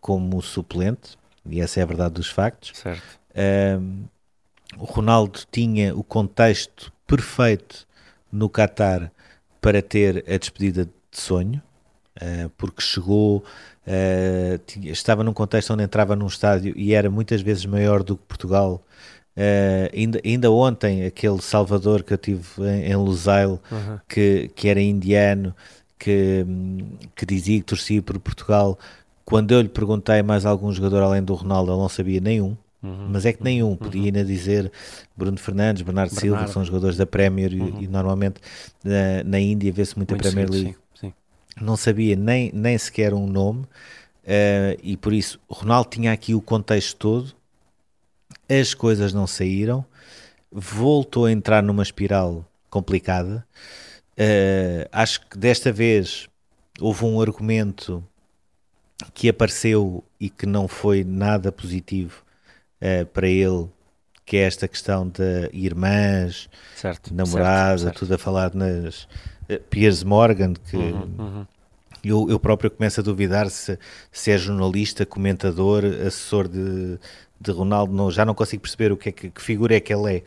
como 0.00 0.42
suplente, 0.42 1.16
e 1.48 1.60
essa 1.60 1.78
é 1.78 1.82
a 1.82 1.86
verdade 1.86 2.14
dos 2.14 2.28
factos. 2.28 2.72
Certo. 2.74 3.02
O 4.78 4.84
Ronaldo 4.84 5.40
tinha 5.50 5.94
o 5.94 6.02
contexto 6.02 6.92
perfeito 7.06 7.86
no 8.30 8.48
Qatar 8.48 9.10
para 9.60 9.80
ter 9.80 10.24
a 10.28 10.36
despedida 10.36 10.84
de 10.84 10.92
sonho, 11.12 11.62
porque 12.56 12.82
chegou 12.82 13.44
tinha, 14.66 14.90
estava 14.90 15.22
num 15.22 15.32
contexto 15.32 15.72
onde 15.72 15.84
entrava 15.84 16.16
num 16.16 16.26
estádio 16.26 16.74
e 16.76 16.92
era 16.92 17.10
muitas 17.10 17.40
vezes 17.40 17.64
maior 17.64 18.02
do 18.02 18.16
que 18.16 18.24
Portugal. 18.24 18.82
Uh, 19.36 19.92
ainda, 19.94 20.20
ainda 20.24 20.50
ontem, 20.50 21.04
aquele 21.04 21.42
Salvador 21.42 22.02
que 22.02 22.14
eu 22.14 22.18
tive 22.18 22.42
em, 22.62 22.90
em 22.90 22.96
Lusail, 22.96 23.60
uhum. 23.70 23.98
que, 24.08 24.50
que 24.56 24.66
era 24.66 24.80
indiano, 24.80 25.54
que, 25.98 26.44
que 27.14 27.26
dizia 27.26 27.58
que 27.58 27.66
torcia 27.66 28.00
por 28.00 28.18
Portugal, 28.18 28.78
quando 29.24 29.52
eu 29.52 29.60
lhe 29.60 29.68
perguntei 29.68 30.22
mais 30.22 30.46
algum 30.46 30.72
jogador 30.72 31.02
além 31.02 31.22
do 31.22 31.34
Ronaldo, 31.34 31.70
ele 31.70 31.78
não 31.80 31.88
sabia 31.88 32.20
nenhum. 32.20 32.56
Uhum. 32.86 33.08
Mas 33.10 33.26
é 33.26 33.32
que 33.32 33.42
nenhum, 33.42 33.70
uhum. 33.70 33.76
podia 33.76 34.04
ainda 34.04 34.24
dizer 34.24 34.70
Bruno 35.16 35.38
Fernandes, 35.38 35.82
Bernardo, 35.82 36.10
Bernardo, 36.10 36.20
Silva, 36.20 36.44
que 36.44 36.52
são 36.52 36.64
jogadores 36.64 36.96
da 36.96 37.06
Premier 37.06 37.52
e, 37.52 37.60
uhum. 37.60 37.82
e 37.82 37.88
normalmente 37.88 38.40
na, 38.84 39.24
na 39.24 39.40
Índia 39.40 39.72
vê-se 39.72 39.96
muita 39.96 40.14
Muito 40.14 40.22
Premier 40.22 40.48
League. 40.48 40.76
Sim 40.94 41.12
não 41.60 41.76
sabia 41.76 42.14
nem, 42.14 42.50
nem 42.52 42.76
sequer 42.76 43.14
um 43.14 43.26
nome, 43.26 43.62
uh, 43.62 44.78
e 44.82 44.96
por 44.96 45.12
isso 45.12 45.40
Ronaldo 45.48 45.90
tinha 45.90 46.12
aqui 46.12 46.34
o 46.34 46.40
contexto 46.40 46.96
todo, 46.96 47.34
as 48.48 48.74
coisas 48.74 49.12
não 49.12 49.26
saíram, 49.26 49.84
voltou 50.52 51.24
a 51.24 51.32
entrar 51.32 51.62
numa 51.62 51.82
espiral 51.82 52.44
complicada. 52.70 53.46
Uh, 54.18 54.88
acho 54.92 55.26
que 55.26 55.36
desta 55.36 55.72
vez 55.72 56.28
houve 56.80 57.04
um 57.04 57.20
argumento 57.20 58.04
que 59.12 59.28
apareceu 59.28 60.04
e 60.18 60.30
que 60.30 60.46
não 60.46 60.68
foi 60.68 61.04
nada 61.04 61.50
positivo 61.52 62.24
uh, 62.86 63.06
para 63.06 63.28
ele, 63.28 63.68
que 64.24 64.36
é 64.36 64.40
esta 64.40 64.68
questão 64.68 65.08
de 65.08 65.50
irmãs, 65.52 66.48
certo, 66.74 67.14
namorada, 67.14 67.78
certo, 67.78 67.82
certo. 67.82 67.98
tudo 67.98 68.14
a 68.14 68.18
falar 68.18 68.54
nas 68.54 69.08
Piers 69.70 70.02
Morgan, 70.02 70.54
que 70.54 70.76
uhum, 70.76 71.10
uhum. 71.18 71.46
Eu, 72.06 72.30
eu 72.30 72.38
próprio 72.38 72.70
começo 72.70 73.00
a 73.00 73.02
duvidar 73.02 73.50
se, 73.50 73.76
se 74.12 74.30
é 74.30 74.38
jornalista, 74.38 75.04
comentador, 75.04 75.84
assessor 75.84 76.46
de, 76.46 76.98
de 77.40 77.50
Ronaldo, 77.50 77.92
não, 77.92 78.10
já 78.12 78.24
não 78.24 78.34
consigo 78.34 78.62
perceber 78.62 78.92
o 78.92 78.96
que, 78.96 79.08
é 79.08 79.12
que, 79.12 79.30
que 79.30 79.42
figura 79.42 79.74
é 79.74 79.80
que 79.80 79.92
ele 79.92 80.16
é. 80.16 80.22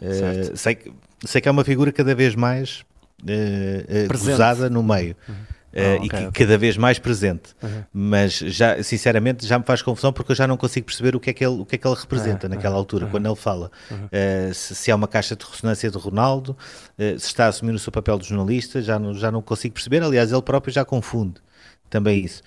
Uh, 0.00 0.56
sei, 0.56 0.78
sei 1.24 1.40
que 1.40 1.48
é 1.48 1.50
uma 1.50 1.64
figura 1.64 1.90
cada 1.92 2.14
vez 2.14 2.34
mais 2.34 2.84
uh, 3.22 4.04
uh, 4.04 4.18
gozada 4.18 4.68
no 4.68 4.82
meio. 4.82 5.16
Uhum. 5.26 5.34
Oh, 5.78 5.96
okay, 5.96 6.06
e 6.06 6.08
que, 6.08 6.16
okay. 6.16 6.46
cada 6.46 6.58
vez 6.58 6.76
mais 6.76 6.98
presente. 6.98 7.54
Uhum. 7.62 7.84
Mas 7.92 8.38
já, 8.38 8.82
sinceramente, 8.82 9.46
já 9.46 9.58
me 9.58 9.64
faz 9.64 9.82
confusão 9.82 10.12
porque 10.12 10.32
eu 10.32 10.36
já 10.36 10.46
não 10.46 10.56
consigo 10.56 10.86
perceber 10.86 11.14
o 11.14 11.20
que 11.20 11.30
é 11.30 11.32
que 11.32 11.44
ele, 11.44 11.60
o 11.60 11.64
que 11.64 11.76
é 11.76 11.78
que 11.78 11.86
ele 11.86 11.94
representa 11.94 12.46
uhum. 12.46 12.54
naquela 12.54 12.76
altura, 12.76 13.04
uhum. 13.04 13.10
quando 13.10 13.26
ele 13.26 13.36
fala. 13.36 13.70
Uh, 13.90 14.52
se, 14.52 14.74
se, 14.74 14.90
é 14.90 14.94
uma 14.94 15.06
caixa 15.08 15.36
de 15.36 15.44
ressonância 15.44 15.90
de 15.90 15.98
Ronaldo, 15.98 16.56
uh, 16.98 17.18
se 17.18 17.26
está 17.26 17.46
a 17.46 17.48
assumir 17.48 17.72
o 17.72 17.78
seu 17.78 17.92
papel 17.92 18.18
de 18.18 18.28
jornalista, 18.28 18.82
já 18.82 18.98
não, 18.98 19.14
já 19.14 19.30
não 19.30 19.40
consigo 19.40 19.74
perceber. 19.74 20.02
Aliás, 20.02 20.32
ele 20.32 20.42
próprio 20.42 20.72
já 20.72 20.84
confunde 20.84 21.40
também 21.88 22.24
isso. 22.24 22.42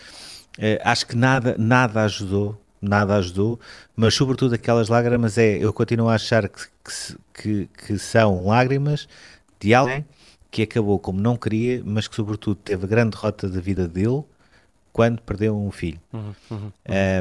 acho 0.83 1.07
que 1.07 1.15
nada, 1.15 1.55
nada 1.57 2.03
ajudou. 2.03 2.59
Nada 2.83 3.15
ajudou, 3.17 3.59
mas 3.95 4.15
sobretudo 4.15 4.55
aquelas 4.55 4.89
lágrimas 4.89 5.37
é, 5.37 5.55
eu 5.59 5.71
continuo 5.71 6.09
a 6.09 6.15
achar 6.15 6.49
que, 6.49 6.63
que, 7.31 7.69
que 7.77 7.99
são 7.99 8.43
lágrimas 8.47 9.07
de 9.59 9.71
alguém 9.71 10.03
que 10.51 10.63
acabou 10.63 10.99
como 10.99 11.19
não 11.19 11.37
queria, 11.37 11.81
mas 11.83 12.07
que 12.07 12.15
sobretudo 12.15 12.55
teve 12.55 12.83
a 12.85 12.87
grande 12.87 13.11
derrota 13.11 13.49
da 13.49 13.59
vida 13.59 13.87
dele 13.87 14.23
quando 14.91 15.21
perdeu 15.21 15.57
um 15.57 15.71
filho. 15.71 15.99
Uhum, 16.11 16.33
uhum, 16.49 16.57
uhum. 16.57 16.71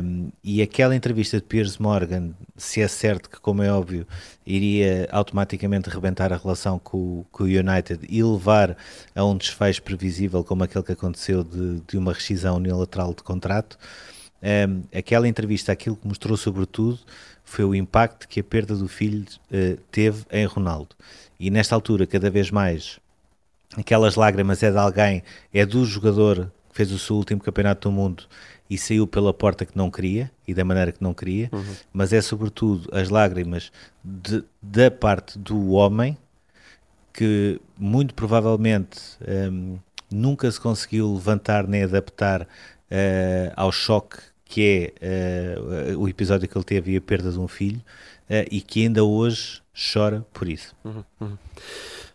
Um, 0.04 0.32
e 0.42 0.60
aquela 0.60 0.94
entrevista 0.94 1.36
de 1.36 1.44
Piers 1.44 1.78
Morgan, 1.78 2.32
se 2.56 2.82
é 2.82 2.88
certo 2.88 3.30
que, 3.30 3.40
como 3.40 3.62
é 3.62 3.72
óbvio, 3.72 4.04
iria 4.44 5.08
automaticamente 5.12 5.88
rebentar 5.88 6.32
a 6.32 6.36
relação 6.36 6.80
com, 6.80 7.24
com 7.30 7.44
o 7.44 7.46
United 7.46 8.00
e 8.08 8.22
levar 8.22 8.76
a 9.14 9.24
um 9.24 9.36
desfecho 9.36 9.82
previsível 9.82 10.42
como 10.42 10.64
aquele 10.64 10.82
que 10.82 10.92
aconteceu 10.92 11.44
de, 11.44 11.80
de 11.86 11.96
uma 11.96 12.12
rescisão 12.12 12.56
unilateral 12.56 13.14
de 13.14 13.22
contrato, 13.22 13.78
um, 14.42 14.82
aquela 14.96 15.28
entrevista, 15.28 15.70
aquilo 15.70 15.96
que 15.96 16.08
mostrou 16.08 16.36
sobretudo 16.36 16.98
foi 17.44 17.64
o 17.64 17.74
impacto 17.74 18.26
que 18.26 18.40
a 18.40 18.44
perda 18.44 18.74
do 18.74 18.88
filho 18.88 19.24
uh, 19.52 19.76
teve 19.90 20.24
em 20.30 20.44
Ronaldo. 20.44 20.96
E 21.38 21.50
nesta 21.50 21.74
altura, 21.74 22.06
cada 22.06 22.30
vez 22.30 22.50
mais, 22.50 22.98
aquelas 23.76 24.16
lágrimas 24.16 24.62
é 24.62 24.70
de 24.70 24.78
alguém, 24.78 25.22
é 25.52 25.64
do 25.64 25.84
jogador 25.84 26.50
que 26.70 26.76
fez 26.76 26.92
o 26.92 26.98
seu 26.98 27.16
último 27.16 27.40
campeonato 27.40 27.88
do 27.88 27.92
mundo 27.92 28.24
e 28.68 28.78
saiu 28.78 29.06
pela 29.06 29.34
porta 29.34 29.66
que 29.66 29.76
não 29.76 29.90
queria 29.90 30.30
e 30.46 30.54
da 30.54 30.64
maneira 30.64 30.92
que 30.92 31.02
não 31.02 31.12
queria, 31.12 31.48
uhum. 31.52 31.74
mas 31.92 32.12
é 32.12 32.20
sobretudo 32.20 32.88
as 32.92 33.08
lágrimas 33.08 33.72
de, 34.04 34.44
da 34.62 34.90
parte 34.90 35.38
do 35.38 35.70
homem 35.70 36.16
que 37.12 37.60
muito 37.76 38.14
provavelmente 38.14 39.00
um, 39.52 39.78
nunca 40.10 40.50
se 40.50 40.60
conseguiu 40.60 41.12
levantar 41.12 41.66
nem 41.66 41.82
adaptar 41.82 42.42
uh, 42.42 42.46
ao 43.56 43.72
choque 43.72 44.18
que 44.44 44.92
é 45.00 45.92
uh, 45.94 45.98
o 45.98 46.08
episódio 46.08 46.48
que 46.48 46.56
ele 46.56 46.64
teve 46.64 46.92
e 46.92 46.96
a 46.96 47.00
perda 47.00 47.30
de 47.30 47.38
um 47.38 47.48
filho 47.48 47.78
uh, 47.78 48.46
e 48.50 48.60
que 48.60 48.82
ainda 48.82 49.04
hoje 49.04 49.62
chora 49.74 50.24
por 50.32 50.48
isso. 50.48 50.74
Uhum. 50.84 51.04
Uhum. 51.20 51.38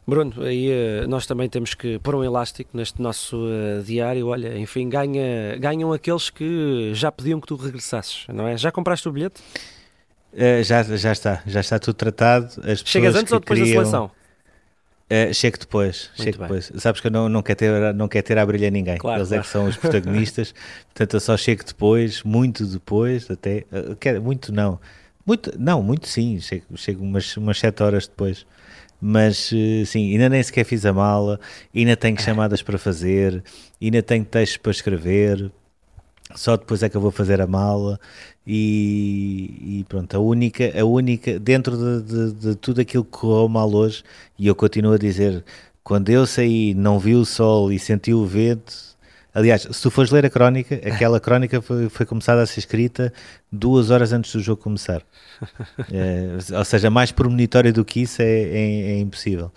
Bruno, 0.08 0.34
aí 0.44 0.70
uh, 0.70 1.08
nós 1.08 1.26
também 1.26 1.50
temos 1.50 1.74
que 1.74 1.98
pôr 1.98 2.13
um 2.13 2.24
elástico 2.24 2.70
neste 2.78 3.02
nosso 3.02 3.38
uh, 3.38 3.82
diário. 3.84 4.28
Olha, 4.28 4.56
enfim, 4.56 4.88
ganha, 4.88 5.58
ganham 5.58 5.91
aqueles 5.91 6.30
que 6.30 6.91
já 6.94 7.12
pediam 7.12 7.41
que 7.41 7.48
tu 7.48 7.56
regressasses, 7.56 8.28
não 8.28 8.48
é? 8.48 8.56
Já 8.56 8.72
compraste 8.72 9.10
o 9.10 9.12
bilhete? 9.12 9.41
Uh, 10.32 10.63
já, 10.63 10.84
já 10.84 11.12
está, 11.12 11.41
já 11.48 11.60
está 11.60 11.80
tudo 11.80 11.96
tratado. 11.96 12.50
As 12.70 12.84
Chegas 12.86 13.15
antes 13.15 13.34
ou 13.34 13.39
depois 13.39 13.60
queriam... 13.60 13.78
da 13.78 13.89
seleção? 13.89 14.12
Uh, 15.06 15.34
chego 15.34 15.58
depois, 15.58 16.10
Muito 16.10 16.24
chego 16.24 16.38
bem. 16.38 16.48
depois. 16.48 16.72
Sabes 16.78 17.02
que 17.02 17.08
eu 17.08 17.12
não, 17.12 17.28
não 17.28 17.41
quero 17.41 17.58
ter, 17.58 17.94
não 17.96 18.08
quero 18.08 18.26
ter 18.28 18.38
a 18.38 18.46
brilhar 18.46 18.72
ninguém. 18.72 18.98
Claro, 18.98 19.22
Eles 19.22 19.30
claro. 19.30 19.41
é 19.41 19.44
que 19.44 19.50
são 19.50 19.65
os 19.68 19.76
protagonistas. 19.78 20.54
Portanto, 20.94 21.13
eu 21.15 21.20
só 21.20 21.36
chego 21.36 21.63
depois, 21.63 22.22
muito 22.22 22.63
depois, 22.63 23.30
até. 23.30 23.65
Uh, 23.72 23.96
quero, 23.96 24.22
muito 24.22 24.54
não. 24.54 24.80
Muito, 25.26 25.52
não, 25.58 25.82
muito 25.82 26.08
sim. 26.08 26.39
Chego, 26.39 26.65
chego 26.76 27.04
umas, 27.04 27.36
umas 27.38 27.58
7 27.58 27.82
horas 27.82 28.08
depois 28.08 28.46
mas 29.08 29.52
eh, 29.54 29.86
sim, 29.86 30.12
ainda 30.13 30.30
nem 30.30 30.41
sequer 30.41 30.65
fiz 30.65 30.84
a 30.84 30.91
mala, 30.91 31.39
ainda 31.76 31.96
tenho 31.96 32.20
chamadas 32.20 32.63
para 32.63 32.76
fazer, 32.76 33.44
ainda 33.80 34.02
tenho 34.02 34.26
textos 34.26 34.58
para 34.58 34.72
escrever, 34.72 35.52
só 36.34 36.58
depois 36.58 36.82
é 36.82 36.89
que 36.89 36.98
eu 36.98 37.02
vou 37.02 37.12
fazer 37.12 37.39
a 37.39 37.46
mala 37.46 38.00
e, 38.48 39.80
e 39.82 39.86
pronto, 39.88 40.18
a 40.18 40.20
única, 40.20 40.74
a 40.80 40.84
única 40.84 41.39
dentro 41.39 41.78
de, 41.78 42.02
de, 42.02 42.34
de, 42.34 42.56
tudo 42.56 42.82
aquilo 42.82 43.04
que 43.06 43.12
correu 43.12 43.48
mal 43.48 43.72
hoje, 43.72 44.04
e 44.39 44.48
eu 44.48 44.56
continuo 44.56 44.94
a 44.94 44.98
dizer, 44.98 45.46
quando 45.84 46.10
eu 46.10 46.26
saí, 46.26 46.74
não 46.74 46.98
vi 46.98 47.13
o 47.13 47.26
sol 47.26 47.72
e 47.72 47.78
senti 47.78 48.12
o 48.12 48.26
vento, 48.26 48.94
Aliás, 49.36 49.67
se 49.69 49.82
tu 49.82 49.91
fores 49.91 50.12
ler 50.12 50.26
a 50.26 50.30
crónica, 50.30 50.76
aquela 50.76 51.19
crónica 51.19 51.62
foi, 51.62 51.89
foi 51.89 52.06
começada 52.06 52.41
a 52.41 52.45
ser 52.45 52.62
escrita 52.62 53.12
duas 53.52 53.89
horas 53.89 54.13
antes 54.13 54.32
do 54.32 54.39
jogo 54.39 54.63
começar. 54.63 55.02
é, 55.91 56.38
ou 56.58 56.63
seja, 56.63 56.89
mais 56.89 57.12
premonitório 57.12 57.74
do 57.74 57.84
que 57.84 58.04
isso 58.04 58.21
é, 58.21 58.26
é, 58.26 58.91
é 58.91 59.00
impossível. 59.00 59.52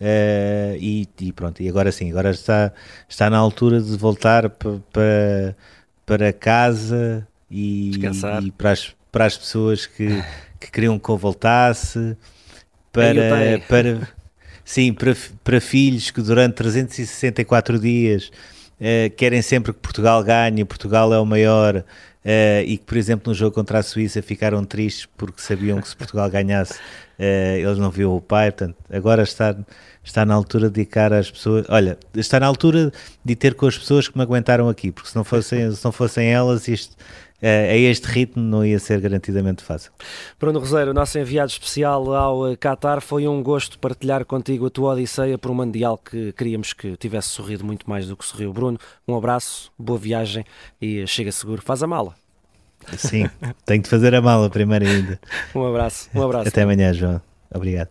É, 0.00 0.78
e, 0.80 1.06
e, 1.20 1.30
pronto, 1.30 1.62
e 1.62 1.68
agora 1.68 1.92
sim, 1.92 2.10
agora 2.10 2.30
está, 2.30 2.72
está 3.06 3.28
na 3.28 3.36
altura 3.36 3.82
de 3.82 3.98
voltar 3.98 4.48
para, 4.48 5.54
para 6.06 6.32
casa 6.32 7.28
e, 7.50 7.90
e, 7.96 8.50
para, 8.52 8.70
as, 8.70 8.94
para 9.12 9.26
as 9.26 9.36
pessoas 9.36 9.84
que, 9.84 10.24
que 10.58 10.70
queriam 10.70 10.98
que 10.98 11.08
eu 11.10 11.18
voltasse, 11.18 12.16
para, 12.90 13.60
para, 13.68 14.08
sim, 14.64 14.94
para, 14.94 15.14
para 15.44 15.60
filhos 15.60 16.10
que 16.10 16.22
durante 16.22 16.54
364 16.54 17.78
dias 17.78 18.30
uh, 18.80 19.14
querem 19.16 19.42
sempre 19.42 19.72
que 19.72 19.78
Portugal 19.78 20.22
ganhe, 20.22 20.64
Portugal 20.64 21.12
é 21.12 21.18
o 21.18 21.26
maior, 21.26 21.76
uh, 21.76 22.62
e 22.64 22.76
que, 22.76 22.84
por 22.84 22.96
exemplo, 22.96 23.30
no 23.30 23.34
jogo 23.34 23.54
contra 23.54 23.78
a 23.78 23.82
Suíça 23.82 24.22
ficaram 24.22 24.64
tristes 24.64 25.06
porque 25.16 25.40
sabiam 25.40 25.80
que 25.80 25.88
se 25.88 25.96
Portugal 25.96 26.28
ganhasse, 26.30 26.74
uh, 26.74 27.56
eles 27.58 27.78
não 27.78 27.90
viam 27.90 28.14
o 28.16 28.20
pai. 28.20 28.50
Portanto, 28.50 28.76
agora 28.90 29.22
está, 29.22 29.56
está 30.02 30.24
na 30.24 30.34
altura 30.34 30.68
de 30.68 30.74
dedicar 30.74 31.12
às 31.12 31.30
pessoas. 31.30 31.66
Olha, 31.68 31.98
está 32.14 32.40
na 32.40 32.46
altura 32.46 32.92
de 33.24 33.36
ter 33.36 33.54
com 33.54 33.66
as 33.66 33.78
pessoas 33.78 34.08
que 34.08 34.16
me 34.16 34.22
aguentaram 34.22 34.68
aqui, 34.68 34.90
porque 34.90 35.08
se 35.10 35.16
não 35.16 35.24
fossem, 35.24 35.70
se 35.72 35.84
não 35.84 35.92
fossem 35.92 36.28
elas, 36.28 36.68
isto 36.68 36.96
a 37.42 37.76
este 37.76 38.06
ritmo 38.06 38.42
não 38.42 38.64
ia 38.64 38.78
ser 38.78 39.00
garantidamente 39.00 39.62
fácil. 39.62 39.92
Bruno 40.38 40.58
Roseiro, 40.58 40.92
nosso 40.92 41.18
enviado 41.18 41.50
especial 41.50 42.12
ao 42.14 42.56
Qatar, 42.56 43.00
foi 43.00 43.28
um 43.28 43.42
gosto 43.42 43.78
partilhar 43.78 44.24
contigo 44.24 44.66
a 44.66 44.70
tua 44.70 44.92
odisseia 44.92 45.38
por 45.38 45.50
um 45.50 45.54
Mundial 45.54 45.98
que 45.98 46.32
queríamos 46.32 46.72
que 46.72 46.96
tivesse 46.96 47.28
sorrido 47.28 47.64
muito 47.64 47.88
mais 47.88 48.06
do 48.06 48.16
que 48.16 48.24
sorriu. 48.24 48.52
Bruno, 48.52 48.78
um 49.06 49.16
abraço, 49.16 49.70
boa 49.78 49.98
viagem 49.98 50.44
e 50.80 51.06
chega 51.06 51.30
seguro. 51.32 51.62
Faz 51.62 51.82
a 51.82 51.86
mala. 51.86 52.14
Sim, 52.96 53.28
tenho 53.66 53.82
de 53.82 53.88
fazer 53.88 54.14
a 54.14 54.20
mala 54.20 54.48
primeiro 54.48 54.86
ainda. 54.86 55.20
Um 55.54 55.66
abraço, 55.66 56.08
um 56.14 56.22
abraço. 56.22 56.48
Até 56.48 56.62
amanhã, 56.62 56.92
João. 56.92 57.20
Obrigado. 57.52 57.90